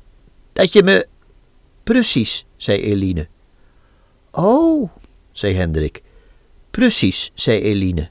dat 0.53 0.73
je 0.73 0.83
me. 0.83 1.07
Precies, 1.83 2.45
zei 2.57 2.81
Eline. 2.81 3.27
Oh, 4.31 4.89
zei 5.31 5.53
Hendrik. 5.53 6.01
Precies, 6.71 7.31
zei 7.33 7.61
Eline. 7.61 8.09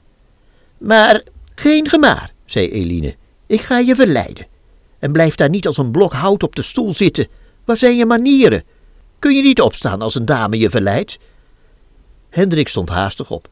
Maar 0.77 1.21
geen 1.55 1.89
gemaar, 1.89 2.33
zei 2.45 2.71
Eline. 2.71 3.15
Ik 3.47 3.61
ga 3.61 3.77
je 3.77 3.95
verleiden. 3.95 4.47
En 4.99 5.11
blijf 5.11 5.35
daar 5.35 5.49
niet 5.49 5.67
als 5.67 5.77
een 5.77 5.91
blok 5.91 6.13
hout 6.13 6.43
op 6.43 6.55
de 6.55 6.61
stoel 6.61 6.93
zitten. 6.93 7.27
Waar 7.65 7.77
zijn 7.77 7.97
je 7.97 8.05
manieren? 8.05 8.63
Kun 9.19 9.35
je 9.35 9.41
niet 9.41 9.61
opstaan 9.61 10.01
als 10.01 10.15
een 10.15 10.25
dame 10.25 10.57
je 10.57 10.69
verleidt? 10.69 11.17
Hendrik 12.29 12.67
stond 12.67 12.89
haastig 12.89 13.31
op. 13.31 13.47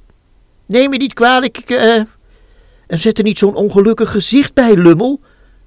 Neem 0.65 0.89
me 0.89 0.98
niet 0.98 1.13
kwalijk, 1.13 1.58
ik, 1.58 1.69
uh... 1.69 2.04
En 2.88 3.00
zet 3.00 3.17
er 3.17 3.24
niet 3.24 3.38
zo'n 3.38 3.56
ongelukkig 3.56 4.12
gezicht 4.12 4.54
bij, 4.54 4.76
lummel, 4.76 5.19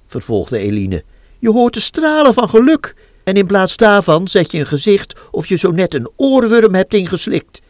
vervolgde 0.07 0.57
Eline. 0.57 1.03
Je 1.39 1.51
hoort 1.51 1.73
te 1.73 1.81
stralen 1.81 2.33
van 2.33 2.49
geluk. 2.49 2.95
En 3.23 3.35
in 3.35 3.47
plaats 3.47 3.77
daarvan 3.77 4.27
zet 4.27 4.51
je 4.51 4.59
een 4.59 4.67
gezicht 4.67 5.15
of 5.31 5.47
je 5.47 5.55
zo 5.55 5.71
net 5.71 5.93
een 5.93 6.09
oorworm 6.15 6.73
hebt 6.73 6.93
ingeslikt. 6.93 7.61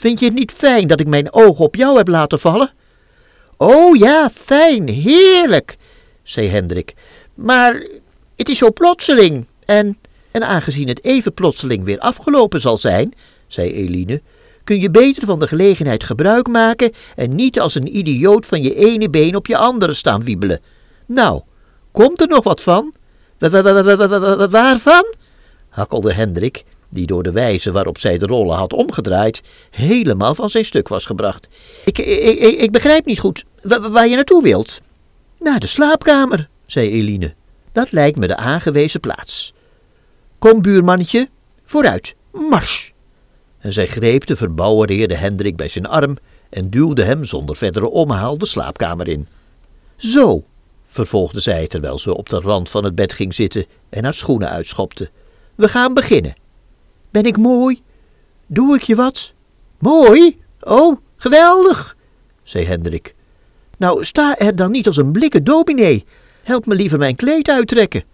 Vind 0.00 0.20
je 0.20 0.26
het 0.26 0.34
niet 0.34 0.52
fijn 0.52 0.86
dat 0.86 1.00
ik 1.00 1.06
mijn 1.06 1.32
oog 1.32 1.58
op 1.58 1.74
jou 1.74 1.96
heb 1.96 2.08
laten 2.08 2.38
vallen? 2.38 2.72
Oh 3.56 3.96
ja, 3.96 4.30
fijn, 4.34 4.88
heerlijk, 4.88 5.76
zei 6.22 6.48
Hendrik. 6.48 6.94
Maar 7.34 7.86
het 8.36 8.48
is 8.48 8.58
zo 8.58 8.72
plotseling. 8.72 9.46
En, 9.64 9.98
en 10.30 10.46
aangezien 10.46 10.88
het 10.88 11.04
even 11.04 11.34
plotseling 11.34 11.84
weer 11.84 11.98
afgelopen 11.98 12.60
zal 12.60 12.76
zijn, 12.76 13.14
zei 13.46 13.72
Eline, 13.72 14.22
kun 14.64 14.80
je 14.80 14.90
beter 14.90 15.26
van 15.26 15.38
de 15.38 15.46
gelegenheid 15.46 16.04
gebruik 16.04 16.48
maken 16.48 16.92
en 17.16 17.34
niet 17.34 17.60
als 17.60 17.74
een 17.74 17.96
idioot 17.96 18.46
van 18.46 18.62
je 18.62 18.74
ene 18.74 19.10
been 19.10 19.36
op 19.36 19.46
je 19.46 19.56
andere 19.56 19.94
staan 19.94 20.24
wiebelen. 20.24 20.60
Nou, 21.06 21.42
komt 21.92 22.20
er 22.20 22.28
nog 22.28 22.44
wat 22.44 22.62
van? 22.62 22.92
Waarvan? 24.50 25.14
hakkelde 25.68 26.12
Hendrik, 26.12 26.64
die 26.90 27.06
door 27.06 27.22
de 27.22 27.32
wijze 27.32 27.72
waarop 27.72 27.98
zij 27.98 28.18
de 28.18 28.26
rollen 28.26 28.56
had 28.56 28.72
omgedraaid, 28.72 29.42
helemaal 29.70 30.34
van 30.34 30.50
zijn 30.50 30.64
stuk 30.64 30.88
was 30.88 31.06
gebracht. 31.06 31.48
Ik, 31.84 31.98
ik, 31.98 32.38
ik, 32.60 32.70
begrijp 32.72 33.04
niet 33.04 33.20
goed 33.20 33.44
waar 33.90 34.08
je 34.08 34.14
naartoe 34.14 34.42
wilt. 34.42 34.80
Naar 35.38 35.60
de 35.60 35.66
slaapkamer, 35.66 36.48
zei 36.66 36.90
Eline. 36.90 37.34
Dat 37.72 37.92
lijkt 37.92 38.18
me 38.18 38.26
de 38.26 38.36
aangewezen 38.36 39.00
plaats. 39.00 39.54
Kom, 40.38 40.62
buurmannetje, 40.62 41.28
vooruit, 41.64 42.14
mars! 42.32 42.92
En 43.58 43.72
zij 43.72 43.86
greep 43.86 44.26
de 44.26 44.36
verbouwereerde 44.36 45.14
Hendrik 45.14 45.56
bij 45.56 45.68
zijn 45.68 45.86
arm 45.86 46.16
en 46.50 46.70
duwde 46.70 47.02
hem 47.04 47.24
zonder 47.24 47.56
verdere 47.56 47.88
omhaal 47.88 48.38
de 48.38 48.46
slaapkamer 48.46 49.08
in. 49.08 49.26
Zo, 49.96 50.44
vervolgde 50.86 51.40
zij 51.40 51.66
terwijl 51.66 51.98
ze 51.98 52.16
op 52.16 52.28
de 52.28 52.40
rand 52.40 52.68
van 52.68 52.84
het 52.84 52.94
bed 52.94 53.12
ging 53.12 53.34
zitten 53.34 53.66
en 53.88 54.04
haar 54.04 54.14
schoenen 54.14 54.48
uitschopte. 54.48 55.10
We 55.54 55.68
gaan 55.68 55.94
beginnen. 55.94 56.34
Ben 57.10 57.24
ik 57.24 57.36
mooi? 57.36 57.82
Doe 58.46 58.74
ik 58.74 58.82
je 58.82 58.94
wat? 58.94 59.32
Mooi? 59.78 60.38
Oh, 60.60 60.96
geweldig, 61.16 61.96
zei 62.42 62.64
Hendrik. 62.64 63.14
Nou, 63.76 64.04
sta 64.04 64.38
er 64.38 64.56
dan 64.56 64.70
niet 64.70 64.86
als 64.86 64.96
een 64.96 65.12
blikken 65.12 65.44
dominee. 65.44 66.04
Help 66.42 66.66
me 66.66 66.74
liever 66.74 66.98
mijn 66.98 67.16
kleed 67.16 67.48
uittrekken. 67.48 68.04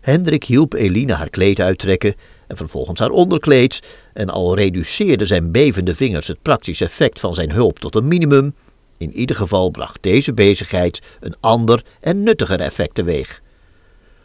Hendrik 0.00 0.44
hielp 0.44 0.72
Eline 0.72 1.12
haar 1.12 1.30
kleed 1.30 1.60
uittrekken 1.60 2.14
en 2.46 2.56
vervolgens 2.56 3.00
haar 3.00 3.10
onderkleed, 3.10 3.82
en 4.12 4.28
al 4.28 4.56
reduceerde 4.56 5.24
zijn 5.24 5.50
bevende 5.50 5.94
vingers 5.94 6.26
het 6.26 6.42
praktische 6.42 6.84
effect 6.84 7.20
van 7.20 7.34
zijn 7.34 7.52
hulp 7.52 7.78
tot 7.78 7.94
een 7.94 8.08
minimum, 8.08 8.54
in 8.96 9.12
ieder 9.12 9.36
geval 9.36 9.70
bracht 9.70 10.02
deze 10.02 10.34
bezigheid 10.34 11.02
een 11.20 11.34
ander 11.40 11.84
en 12.00 12.22
nuttiger 12.22 12.60
effect 12.60 12.94
teweeg. 12.94 13.42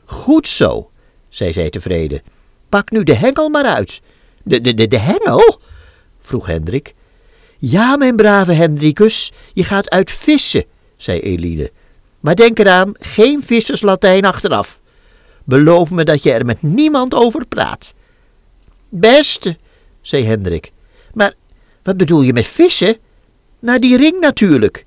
Goed 0.06 0.48
zo, 0.48 0.92
zei 1.30 1.54
zij 1.54 1.70
tevreden. 1.70 2.22
Pak 2.76 2.92
nu 2.92 3.04
de 3.04 3.14
hengel 3.14 3.50
maar 3.50 3.66
uit. 3.66 4.02
De, 4.44 4.62
de, 4.62 4.74
de, 4.74 4.88
de 4.88 4.98
hengel? 4.98 5.60
vroeg 6.22 6.48
Hendrik. 6.48 6.94
Ja, 7.58 7.98
mijn 7.98 8.16
brave 8.16 8.52
Hendrikus, 8.52 9.32
je 9.54 9.64
gaat 9.64 9.90
uit 9.90 10.12
vissen, 10.12 10.66
zei 10.98 11.20
Eline. 11.20 11.72
Maar 12.20 12.36
denk 12.36 12.60
eraan, 12.60 12.92
geen 13.00 13.44
visserslatijn 13.44 14.26
achteraf. 14.26 14.82
Beloof 15.44 15.92
me 15.92 16.04
dat 16.04 16.24
je 16.24 16.32
er 16.32 16.46
met 16.46 16.62
niemand 16.62 17.14
over 17.14 17.46
praat. 17.46 17.94
Beste, 18.90 19.58
zei 20.02 20.26
Hendrik. 20.26 20.72
Maar 21.14 21.34
wat 21.84 21.98
bedoel 21.98 22.22
je 22.22 22.34
met 22.34 22.48
vissen? 22.48 22.98
Naar 23.60 23.80
die 23.80 23.98
ring 23.98 24.20
natuurlijk. 24.20 24.86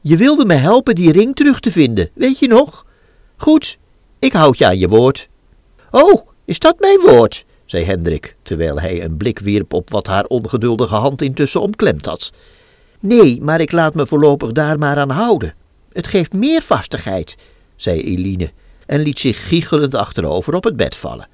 Je 0.00 0.16
wilde 0.16 0.44
me 0.44 0.54
helpen 0.54 0.94
die 0.94 1.12
ring 1.12 1.36
terug 1.36 1.60
te 1.60 1.70
vinden, 1.70 2.10
weet 2.14 2.38
je 2.38 2.48
nog? 2.48 2.86
Goed, 3.36 3.78
ik 4.18 4.32
houd 4.32 4.58
je 4.58 4.66
aan 4.66 4.78
je 4.78 4.88
woord. 4.88 5.28
Oh, 5.90 6.29
is 6.50 6.58
dat 6.58 6.80
mijn 6.80 7.00
woord? 7.00 7.44
zei 7.64 7.84
Hendrik, 7.84 8.36
terwijl 8.42 8.80
hij 8.80 9.04
een 9.04 9.16
blik 9.16 9.38
wierp 9.38 9.72
op 9.72 9.90
wat 9.90 10.06
haar 10.06 10.24
ongeduldige 10.24 10.94
hand 10.94 11.22
intussen 11.22 11.60
omklemd 11.60 12.06
had. 12.06 12.32
Nee, 13.00 13.40
maar 13.40 13.60
ik 13.60 13.72
laat 13.72 13.94
me 13.94 14.06
voorlopig 14.06 14.52
daar 14.52 14.78
maar 14.78 14.96
aan 14.96 15.10
houden. 15.10 15.54
Het 15.92 16.08
geeft 16.08 16.32
meer 16.32 16.62
vastigheid, 16.62 17.36
zei 17.76 18.00
Eline. 18.00 18.50
en 18.86 19.00
liet 19.00 19.18
zich 19.18 19.48
giechelend 19.48 19.94
achterover 19.94 20.54
op 20.54 20.64
het 20.64 20.76
bed 20.76 20.96
vallen. 20.96 21.28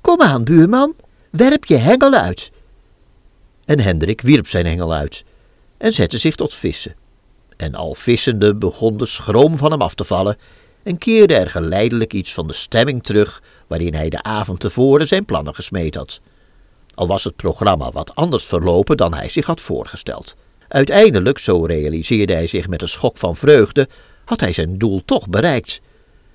Kom 0.00 0.20
aan, 0.20 0.44
buurman, 0.44 0.94
werp 1.30 1.64
je 1.64 1.76
hengel 1.76 2.14
uit. 2.14 2.50
En 3.64 3.80
Hendrik 3.80 4.20
wierp 4.20 4.48
zijn 4.48 4.66
hengel 4.66 4.92
uit 4.92 5.24
en 5.76 5.92
zette 5.92 6.18
zich 6.18 6.34
tot 6.34 6.54
vissen. 6.54 6.94
En 7.56 7.74
al 7.74 7.94
vissende 7.94 8.54
begon 8.54 8.96
de 8.96 9.06
schroom 9.06 9.56
van 9.56 9.70
hem 9.70 9.82
af 9.82 9.94
te 9.94 10.04
vallen 10.04 10.36
en 10.82 10.98
keerde 10.98 11.34
er 11.34 11.50
geleidelijk 11.50 12.12
iets 12.12 12.34
van 12.34 12.46
de 12.46 12.54
stemming 12.54 13.02
terug 13.02 13.42
waarin 13.68 13.94
hij 13.94 14.08
de 14.08 14.22
avond 14.22 14.60
tevoren 14.60 15.06
zijn 15.06 15.24
plannen 15.24 15.54
gesmeed 15.54 15.94
had. 15.94 16.20
Al 16.94 17.06
was 17.06 17.24
het 17.24 17.36
programma 17.36 17.90
wat 17.90 18.14
anders 18.14 18.44
verlopen 18.44 18.96
dan 18.96 19.14
hij 19.14 19.28
zich 19.28 19.46
had 19.46 19.60
voorgesteld. 19.60 20.36
Uiteindelijk, 20.68 21.38
zo 21.38 21.64
realiseerde 21.64 22.32
hij 22.32 22.46
zich 22.46 22.68
met 22.68 22.82
een 22.82 22.88
schok 22.88 23.16
van 23.16 23.36
vreugde, 23.36 23.88
had 24.24 24.40
hij 24.40 24.52
zijn 24.52 24.78
doel 24.78 25.02
toch 25.04 25.28
bereikt. 25.28 25.80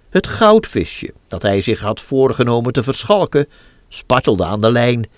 Het 0.09 0.27
goudvisje, 0.27 1.13
dat 1.27 1.41
hij 1.41 1.61
zich 1.61 1.81
had 1.81 2.01
voorgenomen 2.01 2.73
te 2.73 2.83
verschalken, 2.83 3.47
spartelde 3.89 4.45
aan 4.45 4.61
de 4.61 4.71
lijn. 4.71 5.09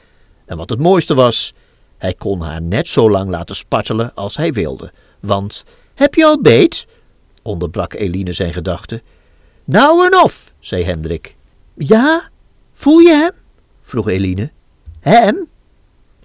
En 0.46 0.58
wat 0.58 0.70
het 0.70 0.80
mooiste 0.80 1.14
was, 1.14 1.54
hij 1.98 2.14
kon 2.14 2.42
haar 2.42 2.62
net 2.62 2.88
zo 2.88 3.10
lang 3.10 3.30
laten 3.30 3.56
spartelen 3.56 4.14
als 4.14 4.38
hij 4.38 4.54
wilde. 4.54 4.92
Want, 5.20 5.64
heb 5.96 6.14
je 6.14 6.26
al 6.26 6.42
beet? 6.42 6.88
onderbrak 7.42 7.94
Eline 7.94 8.34
zijn 8.34 8.54
gedachten. 8.54 9.02
Nou 9.64 10.06
en 10.06 10.24
of, 10.24 10.54
zei 10.60 10.84
Hendrik. 10.84 11.35
Ja, 11.78 12.30
voel 12.74 13.00
je 13.00 13.14
hem? 13.14 13.32
vroeg 13.82 14.10
Eline. 14.10 14.52
Hem? 15.00 15.48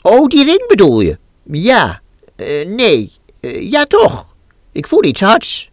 Oh, 0.02 0.26
die 0.26 0.44
ring 0.44 0.66
bedoel 0.66 1.00
je? 1.00 1.18
Ja, 1.42 2.00
uh, 2.36 2.66
nee, 2.66 3.12
uh, 3.40 3.70
ja 3.70 3.84
toch. 3.84 4.26
Ik 4.72 4.86
voel 4.86 5.04
iets 5.04 5.20
hards. 5.20 5.70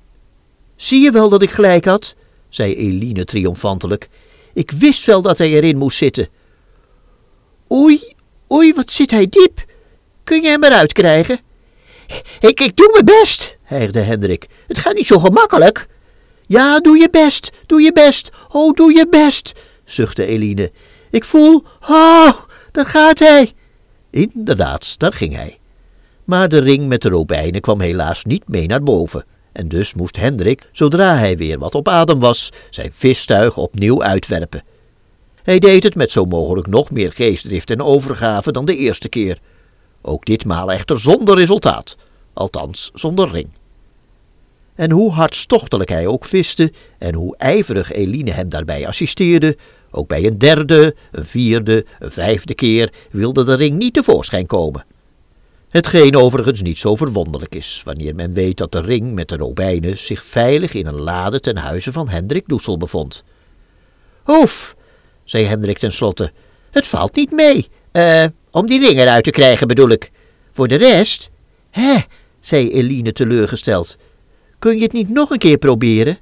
Zie 0.76 1.02
je 1.02 1.12
wel 1.12 1.30
dat 1.30 1.42
ik 1.42 1.52
gelijk 1.52 1.86
had? 1.86 2.16
zei 2.50 2.76
Eline 2.76 3.26
triomfantelijk. 3.26 4.10
Ik 4.54 4.72
wist 4.72 5.06
wel 5.06 5.22
dat 5.22 5.38
hij 5.38 5.50
erin 5.50 5.78
moest 5.78 5.98
zitten. 5.98 6.30
Oei, 7.72 8.14
oei, 8.52 8.74
wat 8.74 8.92
zit 8.92 9.12
hij 9.12 9.26
diep. 9.26 9.66
Kun 10.24 10.42
je 10.42 10.50
hem 10.50 10.64
eruit 10.64 10.94
krijgen? 10.94 11.40
Ik, 12.40 12.60
ik 12.60 12.76
doe 12.76 12.90
mijn 12.92 13.06
best, 13.06 13.58
hijgde 13.64 14.00
Hendrik. 14.00 14.48
Het 14.68 14.78
gaat 14.78 14.94
niet 14.94 15.08
zo 15.08 15.20
gemakkelijk. 15.20 15.88
Ja, 16.48 16.80
doe 16.80 16.98
je 16.98 17.10
best, 17.10 17.52
doe 17.66 17.82
je 17.82 17.92
best, 17.92 18.30
oh, 18.50 18.74
doe 18.74 18.94
je 18.94 19.08
best, 19.10 19.52
zuchtte 19.88 20.26
Eline. 20.26 20.72
Ik 21.10 21.24
voel, 21.24 21.64
oh, 21.90 22.32
daar 22.72 22.86
gaat 22.86 23.20
hij. 23.20 23.52
Inderdaad, 24.10 25.00
daar 25.00 25.14
ging 25.14 25.36
hij. 25.36 25.60
Maar 26.24 26.50
de 26.50 26.60
ring 26.60 26.88
met 26.88 27.02
de 27.02 27.10
robijnen 27.10 27.62
kwam 27.62 27.80
helaas 27.80 28.24
niet 28.24 28.48
mee 28.48 28.68
naar 28.68 28.84
boven. 28.84 29.26
En 29.52 29.68
dus 29.68 29.94
moest 29.94 30.16
Hendrik, 30.16 30.70
zodra 30.72 31.18
hij 31.18 31.38
weer 31.38 31.60
wat 31.60 31.76
op 31.76 31.88
adem 31.88 32.20
was, 32.20 32.52
zijn 32.70 32.94
vistuig 32.94 33.58
opnieuw 33.58 34.04
uitwerpen. 34.04 34.64
Hij 35.44 35.60
deed 35.60 35.84
het 35.84 35.96
met 35.96 36.12
zo 36.12 36.26
mogelijk 36.26 36.68
nog 36.68 36.92
meer 36.92 37.12
geestdrift 37.12 37.70
en 37.70 37.82
overgave 37.82 38.52
dan 38.52 38.66
de 38.66 38.76
eerste 38.76 39.10
keer. 39.10 39.40
Ook 40.02 40.26
ditmaal 40.26 40.72
echter 40.72 41.00
zonder 41.00 41.36
resultaat, 41.36 41.96
althans 42.34 42.92
zonder 42.94 43.32
ring. 43.32 43.50
En 44.76 44.92
hoe 44.92 45.12
hartstochtelijk 45.12 45.90
hij 45.90 46.08
ook 46.08 46.26
viste 46.26 46.72
en 46.98 47.14
hoe 47.14 47.38
ijverig 47.38 47.92
Eline 47.92 48.32
hem 48.32 48.50
daarbij 48.50 48.88
assisteerde, 48.88 49.58
ook 49.98 50.08
bij 50.08 50.26
een 50.26 50.38
derde, 50.38 50.96
een 51.12 51.26
vierde, 51.26 51.86
een 52.00 52.12
vijfde 52.12 52.56
keer 52.56 52.94
wilde 53.12 53.44
de 53.44 53.56
ring 53.56 53.78
niet 53.78 53.94
tevoorschijn 53.94 54.46
komen. 54.46 54.86
Hetgeen 55.70 56.16
overigens 56.16 56.62
niet 56.62 56.78
zo 56.78 56.96
verwonderlijk 56.96 57.56
is, 57.56 57.82
wanneer 57.86 58.16
men 58.16 58.34
weet 58.34 58.58
dat 58.58 58.72
de 58.72 58.82
ring 58.82 59.14
met 59.14 59.30
de 59.30 59.38
robijnen 59.38 59.98
zich 59.98 60.24
veilig 60.24 60.74
in 60.74 60.86
een 60.86 61.02
lade 61.02 61.40
ten 61.40 61.58
huize 61.58 61.92
van 61.92 62.10
Hendrik 62.10 62.48
Doesel 62.48 62.78
bevond. 62.78 63.24
Oef, 64.28 64.76
zei 65.24 65.46
Hendrik 65.46 65.78
tenslotte, 65.78 66.32
het 66.72 66.88
valt 66.88 67.16
niet 67.16 67.32
mee, 67.32 67.68
eh, 67.92 68.26
om 68.52 68.68
die 68.68 68.80
ring 68.80 69.00
eruit 69.00 69.24
te 69.24 69.32
krijgen 69.32 69.68
bedoel 69.68 69.90
ik. 69.90 70.12
Voor 70.52 70.68
de 70.68 70.76
rest, 70.76 71.30
hè, 71.70 71.96
zei 72.40 72.72
Eline 72.72 73.12
teleurgesteld, 73.12 73.98
kun 74.60 74.76
je 74.78 74.84
het 74.84 74.94
niet 74.94 75.10
nog 75.10 75.30
een 75.30 75.38
keer 75.38 75.58
proberen? 75.58 76.18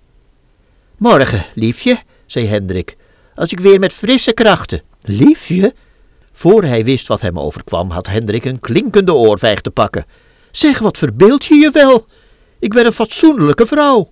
Morgen, 0.98 1.46
liefje, 1.54 1.98
zei 2.26 2.46
Hendrik, 2.46 2.98
als 3.36 3.52
ik 3.52 3.60
weer 3.60 3.80
met 3.80 3.94
frisse 3.94 4.34
krachten. 4.34 4.82
Liefje? 5.02 5.74
Voor 6.32 6.64
hij 6.64 6.84
wist 6.84 7.08
wat 7.08 7.22
hem 7.22 7.40
overkwam, 7.40 7.90
had 7.90 8.08
Hendrik 8.08 8.46
een 8.46 8.60
klinkende 8.60 9.14
oorvijg 9.14 9.62
te 9.62 9.72
pakken. 9.72 10.06
Zeg, 10.52 10.80
wat 10.80 10.98
verbeeld 10.98 11.46
je 11.46 11.56
je 11.56 11.72
wel? 11.72 12.06
Ik 12.60 12.74
ben 12.74 12.86
een 12.86 12.94
fatsoenlijke 12.94 13.66
vrouw. 13.66 14.10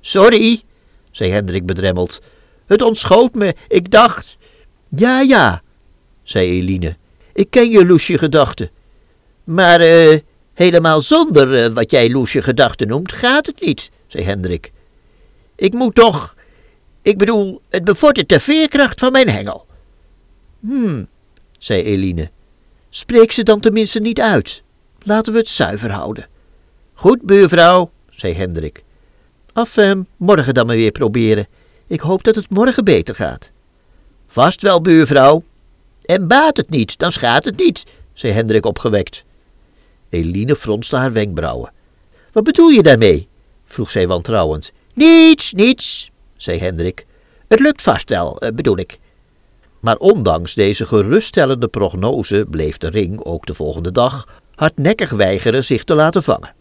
Sorry, 0.00 0.62
zei 1.10 1.30
Hendrik 1.30 1.66
bedremmeld. 1.66 2.20
Het 2.66 2.82
ontschoot 2.82 3.34
me, 3.34 3.54
ik 3.68 3.90
dacht. 3.90 4.36
Ja, 4.88 5.20
ja, 5.20 5.62
zei 6.22 6.50
Eline. 6.50 6.96
Ik 7.32 7.50
ken 7.50 7.70
je 7.70 7.86
loesje 7.86 8.18
gedachten. 8.18 8.70
Maar 9.44 9.80
uh, 9.80 10.18
helemaal 10.54 11.00
zonder 11.00 11.64
uh, 11.64 11.74
wat 11.74 11.90
jij 11.90 12.10
loesje 12.10 12.42
gedachten 12.42 12.88
noemt, 12.88 13.12
gaat 13.12 13.46
het 13.46 13.60
niet, 13.60 13.90
zei 14.06 14.24
Hendrik. 14.24 14.72
Ik 15.56 15.72
moet 15.72 15.94
toch. 15.94 16.34
Ik 17.04 17.18
bedoel, 17.18 17.60
het 17.68 17.84
bevordert 17.84 18.28
de 18.28 18.40
veerkracht 18.40 19.00
van 19.00 19.12
mijn 19.12 19.30
hengel. 19.30 19.66
Hmm, 20.60 21.08
zei 21.58 21.82
Eline. 21.82 22.30
Spreek 22.90 23.32
ze 23.32 23.42
dan 23.42 23.60
tenminste 23.60 24.00
niet 24.00 24.20
uit. 24.20 24.62
Laten 25.02 25.32
we 25.32 25.38
het 25.38 25.48
zuiver 25.48 25.90
houden. 25.90 26.28
Goed, 26.94 27.22
buurvrouw, 27.22 27.90
zei 28.08 28.34
Hendrik. 28.34 28.82
Af, 29.52 29.76
eh, 29.76 29.92
morgen 30.16 30.54
dan 30.54 30.66
maar 30.66 30.76
weer 30.76 30.92
proberen. 30.92 31.46
Ik 31.86 32.00
hoop 32.00 32.24
dat 32.24 32.34
het 32.34 32.50
morgen 32.50 32.84
beter 32.84 33.14
gaat. 33.14 33.50
Vast 34.26 34.62
wel, 34.62 34.80
buurvrouw. 34.80 35.42
En 36.02 36.28
baat 36.28 36.56
het 36.56 36.70
niet, 36.70 36.98
dan 36.98 37.12
schaadt 37.12 37.44
het 37.44 37.56
niet, 37.56 37.84
zei 38.12 38.32
Hendrik 38.32 38.66
opgewekt. 38.66 39.24
Eline 40.08 40.56
fronste 40.56 40.96
haar 40.96 41.12
wenkbrauwen. 41.12 41.72
Wat 42.32 42.44
bedoel 42.44 42.68
je 42.68 42.82
daarmee? 42.82 43.28
vroeg 43.64 43.90
zij 43.90 44.06
wantrouwend. 44.06 44.72
Niets, 44.94 45.52
niets, 45.52 46.10
zei 46.36 46.58
Hendrik. 46.58 47.06
Het 47.48 47.60
lukt 47.60 47.82
vast 47.82 48.08
wel, 48.08 48.38
eh, 48.38 48.52
bedoel 48.54 48.78
ik. 48.78 48.98
Maar 49.80 49.96
ondanks 49.96 50.54
deze 50.54 50.86
geruststellende 50.86 51.68
prognose 51.68 52.46
bleef 52.50 52.78
de 52.78 52.88
ring 52.88 53.24
ook 53.24 53.46
de 53.46 53.54
volgende 53.54 53.92
dag 53.92 54.28
hardnekkig 54.54 55.10
weigeren 55.10 55.64
zich 55.64 55.84
te 55.84 55.94
laten 55.94 56.22
vangen. 56.22 56.54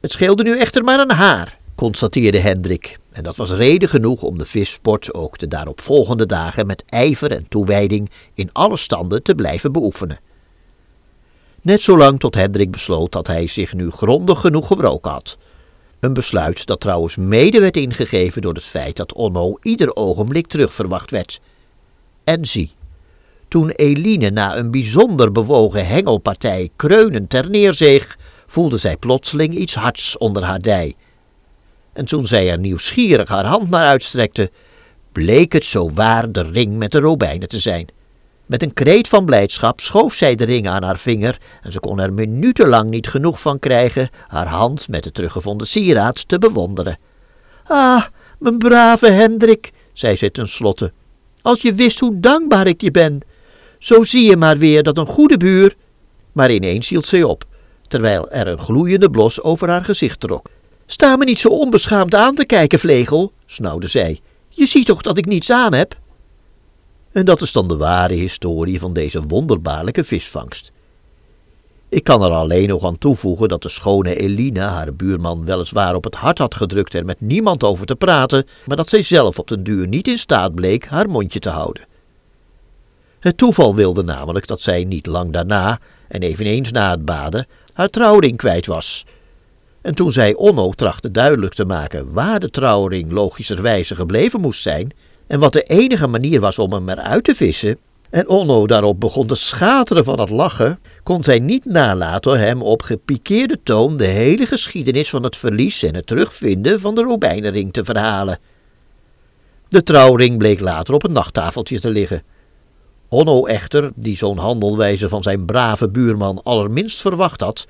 Het 0.00 0.12
scheelde 0.12 0.42
nu 0.42 0.58
echter 0.58 0.84
maar 0.84 1.00
een 1.00 1.10
haar, 1.10 1.58
constateerde 1.74 2.38
Hendrik, 2.38 2.98
en 3.12 3.22
dat 3.22 3.36
was 3.36 3.50
reden 3.50 3.88
genoeg 3.88 4.22
om 4.22 4.38
de 4.38 4.44
vissport 4.44 5.14
ook 5.14 5.38
de 5.38 5.48
daaropvolgende 5.48 6.26
dagen 6.26 6.66
met 6.66 6.84
ijver 6.86 7.30
en 7.30 7.48
toewijding 7.48 8.10
in 8.34 8.50
alle 8.52 8.76
standen 8.76 9.22
te 9.22 9.34
blijven 9.34 9.72
beoefenen. 9.72 10.20
Net 11.62 11.82
zolang 11.82 12.18
tot 12.18 12.34
Hendrik 12.34 12.70
besloot 12.70 13.12
dat 13.12 13.26
hij 13.26 13.46
zich 13.46 13.74
nu 13.74 13.90
grondig 13.90 14.40
genoeg 14.40 14.66
gewroken 14.66 15.10
had. 15.10 15.38
Een 16.00 16.12
besluit 16.12 16.66
dat 16.66 16.80
trouwens 16.80 17.16
mede 17.16 17.60
werd 17.60 17.76
ingegeven 17.76 18.42
door 18.42 18.54
het 18.54 18.64
feit 18.64 18.96
dat 18.96 19.12
Onno 19.12 19.58
ieder 19.62 19.96
ogenblik 19.96 20.46
terugverwacht 20.46 21.10
werd 21.10 21.40
en 22.24 22.44
zie. 22.44 22.70
Toen 23.48 23.70
Eline 23.70 24.30
na 24.30 24.56
een 24.56 24.70
bijzonder 24.70 25.32
bewogen 25.32 25.86
hengelpartij 25.86 26.70
kreunend 26.76 27.30
ter 27.30 27.50
neerzeeg, 27.50 28.18
voelde 28.46 28.78
zij 28.78 28.96
plotseling 28.96 29.54
iets 29.54 29.74
hards 29.74 30.18
onder 30.18 30.42
haar 30.42 30.60
dij. 30.60 30.94
En 31.92 32.04
toen 32.04 32.26
zij 32.26 32.50
er 32.50 32.58
nieuwsgierig 32.58 33.28
haar 33.28 33.44
hand 33.44 33.70
naar 33.70 33.86
uitstrekte, 33.86 34.50
bleek 35.12 35.52
het 35.52 35.64
zo 35.64 35.90
waar 35.92 36.32
de 36.32 36.42
ring 36.42 36.76
met 36.76 36.92
de 36.92 37.00
robijnen 37.00 37.48
te 37.48 37.58
zijn. 37.58 37.86
Met 38.46 38.62
een 38.62 38.74
kreet 38.74 39.08
van 39.08 39.24
blijdschap 39.24 39.80
schoof 39.80 40.14
zij 40.14 40.34
de 40.34 40.44
ring 40.44 40.68
aan 40.68 40.82
haar 40.82 40.98
vinger 40.98 41.38
en 41.62 41.72
ze 41.72 41.80
kon 41.80 42.00
er 42.00 42.12
minutenlang 42.12 42.90
niet 42.90 43.08
genoeg 43.08 43.40
van 43.40 43.58
krijgen 43.58 44.10
haar 44.26 44.46
hand 44.46 44.88
met 44.88 45.04
de 45.04 45.12
teruggevonden 45.12 45.66
sieraad 45.66 46.28
te 46.28 46.38
bewonderen. 46.38 46.98
Ah, 47.64 48.04
mijn 48.38 48.58
brave 48.58 49.10
Hendrik, 49.10 49.72
zei 49.92 50.16
ze 50.16 50.30
tenslotte, 50.30 50.92
als 51.42 51.62
je 51.62 51.74
wist 51.74 51.98
hoe 51.98 52.20
dankbaar 52.20 52.66
ik 52.66 52.80
je 52.80 52.90
ben. 52.90 53.20
Zo 53.78 54.04
zie 54.04 54.24
je 54.24 54.36
maar 54.36 54.58
weer 54.58 54.82
dat 54.82 54.98
een 54.98 55.06
goede 55.06 55.36
buur. 55.36 55.74
Maar 56.32 56.50
ineens 56.50 56.88
hield 56.88 57.06
zij 57.06 57.22
op, 57.22 57.44
terwijl 57.88 58.30
er 58.30 58.46
een 58.46 58.58
gloeiende 58.58 59.10
blos 59.10 59.42
over 59.42 59.68
haar 59.68 59.84
gezicht 59.84 60.20
trok. 60.20 60.48
Sta 60.86 61.16
me 61.16 61.24
niet 61.24 61.38
zo 61.38 61.48
onbeschaamd 61.48 62.14
aan 62.14 62.34
te 62.34 62.46
kijken, 62.46 62.78
Vlegel, 62.78 63.32
snauwde 63.46 63.88
zij. 63.88 64.20
Je 64.48 64.66
ziet 64.66 64.86
toch 64.86 65.02
dat 65.02 65.18
ik 65.18 65.26
niets 65.26 65.50
aan 65.50 65.74
heb? 65.74 65.96
En 67.16 67.24
dat 67.24 67.40
is 67.40 67.52
dan 67.52 67.68
de 67.68 67.76
ware 67.76 68.14
historie 68.14 68.78
van 68.78 68.92
deze 68.92 69.22
wonderbaarlijke 69.22 70.04
visvangst. 70.04 70.72
Ik 71.88 72.04
kan 72.04 72.22
er 72.22 72.30
alleen 72.30 72.68
nog 72.68 72.84
aan 72.84 72.98
toevoegen 72.98 73.48
dat 73.48 73.62
de 73.62 73.68
schone 73.68 74.16
Elina 74.16 74.68
haar 74.68 74.94
buurman 74.94 75.44
weliswaar 75.44 75.94
op 75.94 76.04
het 76.04 76.14
hart 76.14 76.38
had 76.38 76.54
gedrukt 76.54 76.94
er 76.94 77.04
met 77.04 77.20
niemand 77.20 77.64
over 77.64 77.86
te 77.86 77.96
praten, 77.96 78.46
maar 78.66 78.76
dat 78.76 78.88
zij 78.88 79.02
zelf 79.02 79.38
op 79.38 79.48
den 79.48 79.64
duur 79.64 79.88
niet 79.88 80.08
in 80.08 80.18
staat 80.18 80.54
bleek 80.54 80.86
haar 80.86 81.08
mondje 81.08 81.38
te 81.38 81.48
houden. 81.48 81.86
Het 83.20 83.36
toeval 83.36 83.74
wilde 83.74 84.02
namelijk 84.02 84.46
dat 84.46 84.60
zij 84.60 84.84
niet 84.84 85.06
lang 85.06 85.32
daarna, 85.32 85.80
en 86.08 86.22
eveneens 86.22 86.70
na 86.70 86.90
het 86.90 87.04
baden, 87.04 87.46
haar 87.72 87.88
trouwring 87.88 88.36
kwijt 88.36 88.66
was. 88.66 89.04
En 89.80 89.94
toen 89.94 90.12
zij 90.12 90.34
Onno 90.34 90.70
trachtte 90.72 91.10
duidelijk 91.10 91.54
te 91.54 91.64
maken 91.64 92.12
waar 92.12 92.40
de 92.40 92.50
trouwring 92.50 93.12
logischerwijze 93.12 93.94
gebleven 93.94 94.40
moest 94.40 94.62
zijn, 94.62 94.92
En 95.26 95.40
wat 95.40 95.52
de 95.52 95.62
enige 95.62 96.06
manier 96.06 96.40
was 96.40 96.58
om 96.58 96.72
hem 96.72 96.88
eruit 96.88 97.24
te 97.24 97.34
vissen, 97.34 97.78
en 98.10 98.28
Onno 98.28 98.66
daarop 98.66 99.00
begon 99.00 99.26
te 99.26 99.34
schateren 99.34 100.04
van 100.04 100.20
het 100.20 100.30
lachen, 100.30 100.78
kon 101.02 101.24
zij 101.24 101.38
niet 101.38 101.64
nalaten 101.64 102.38
hem 102.38 102.62
op 102.62 102.82
gepikeerde 102.82 103.58
toon 103.62 103.96
de 103.96 104.06
hele 104.06 104.46
geschiedenis 104.46 105.10
van 105.10 105.22
het 105.22 105.36
verlies 105.36 105.82
en 105.82 105.94
het 105.94 106.06
terugvinden 106.06 106.80
van 106.80 106.94
de 106.94 107.02
robijnenring 107.02 107.72
te 107.72 107.84
verhalen. 107.84 108.38
De 109.68 109.82
trouwring 109.82 110.38
bleek 110.38 110.60
later 110.60 110.94
op 110.94 111.04
een 111.04 111.12
nachttafeltje 111.12 111.80
te 111.80 111.90
liggen. 111.90 112.22
Onno 113.08 113.46
echter, 113.46 113.90
die 113.94 114.16
zo'n 114.16 114.38
handelwijze 114.38 115.08
van 115.08 115.22
zijn 115.22 115.44
brave 115.44 115.88
buurman 115.88 116.42
allerminst 116.42 117.00
verwacht 117.00 117.40
had, 117.40 117.66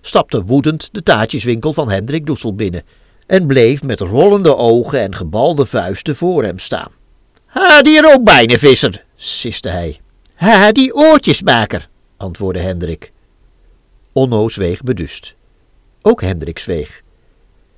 stapte 0.00 0.44
woedend 0.44 0.88
de 0.92 1.02
taartjeswinkel 1.02 1.72
van 1.72 1.90
Hendrik 1.90 2.26
Doesel 2.26 2.54
binnen 2.54 2.82
en 3.26 3.46
bleef 3.46 3.82
met 3.82 4.00
rollende 4.00 4.56
ogen 4.56 5.00
en 5.00 5.14
gebalde 5.14 5.66
vuisten 5.66 6.16
voor 6.16 6.44
hem 6.44 6.58
staan. 6.58 6.99
Ha, 7.50 7.82
die 7.82 8.00
robijnenvisser, 8.00 9.04
siste 9.16 9.68
hij. 9.68 10.00
Ha, 10.34 10.72
die 10.72 10.94
oortjesmaker, 10.94 11.88
antwoordde 12.16 12.62
Hendrik. 12.62 13.12
Onno 14.12 14.48
zweeg 14.48 14.82
beduust. 14.82 15.34
Ook 16.02 16.20
Hendrik 16.20 16.58
zweeg. 16.58 17.02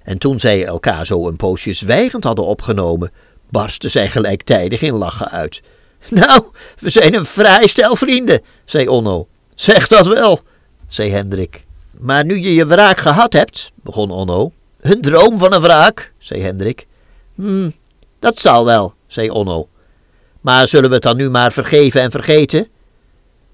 En 0.02 0.18
toen 0.18 0.40
zij 0.40 0.64
elkaar 0.64 1.06
zo 1.06 1.28
een 1.28 1.36
poosje 1.36 1.72
zwijgend 1.72 2.24
hadden 2.24 2.44
opgenomen, 2.44 3.12
barstten 3.50 3.90
zij 3.90 4.08
gelijktijdig 4.08 4.82
in 4.82 4.94
lachen 4.94 5.30
uit. 5.30 5.62
Nou, 6.08 6.44
we 6.78 6.90
zijn 6.90 7.14
een 7.14 7.26
vrij 7.26 7.66
stel 7.66 7.96
vrienden, 7.96 8.40
zei 8.64 8.88
Onno. 8.88 9.28
Zeg 9.54 9.88
dat 9.88 10.06
wel, 10.06 10.40
zei 10.88 11.10
Hendrik. 11.10 11.64
Maar 11.98 12.24
nu 12.24 12.38
je 12.38 12.54
je 12.54 12.66
wraak 12.66 12.98
gehad 12.98 13.32
hebt, 13.32 13.72
begon 13.74 14.10
Onno. 14.10 14.52
Een 14.80 15.00
droom 15.00 15.38
van 15.38 15.54
een 15.54 15.60
wraak, 15.60 16.12
zei 16.18 16.42
Hendrik. 16.42 16.86
Hm, 17.34 17.70
dat 18.18 18.38
zal 18.38 18.64
wel, 18.64 18.94
zei 19.12 19.30
Onno. 19.30 19.68
Maar 20.40 20.68
zullen 20.68 20.88
we 20.88 20.94
het 20.94 21.04
dan 21.04 21.16
nu 21.16 21.30
maar 21.30 21.52
vergeven 21.52 22.00
en 22.00 22.10
vergeten? 22.10 22.66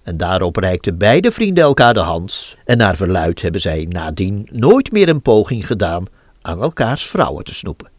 En 0.03 0.17
daarop 0.17 0.57
reikten 0.57 0.99
beide 0.99 1.33
vrienden 1.33 1.65
elkaar 1.65 1.95
de 1.95 2.01
hand, 2.01 2.57
en 2.65 2.77
naar 2.77 2.97
verluid 2.97 3.43
hebben 3.43 3.61
zij 3.61 3.87
nadien 3.89 4.49
nooit 4.53 4.93
meer 4.93 5.09
een 5.09 5.23
poging 5.23 5.67
gedaan 5.67 6.05
aan 6.43 6.63
elkaars 6.63 7.07
vrouwen 7.07 7.45
te 7.45 7.55
snoepen. 7.55 7.91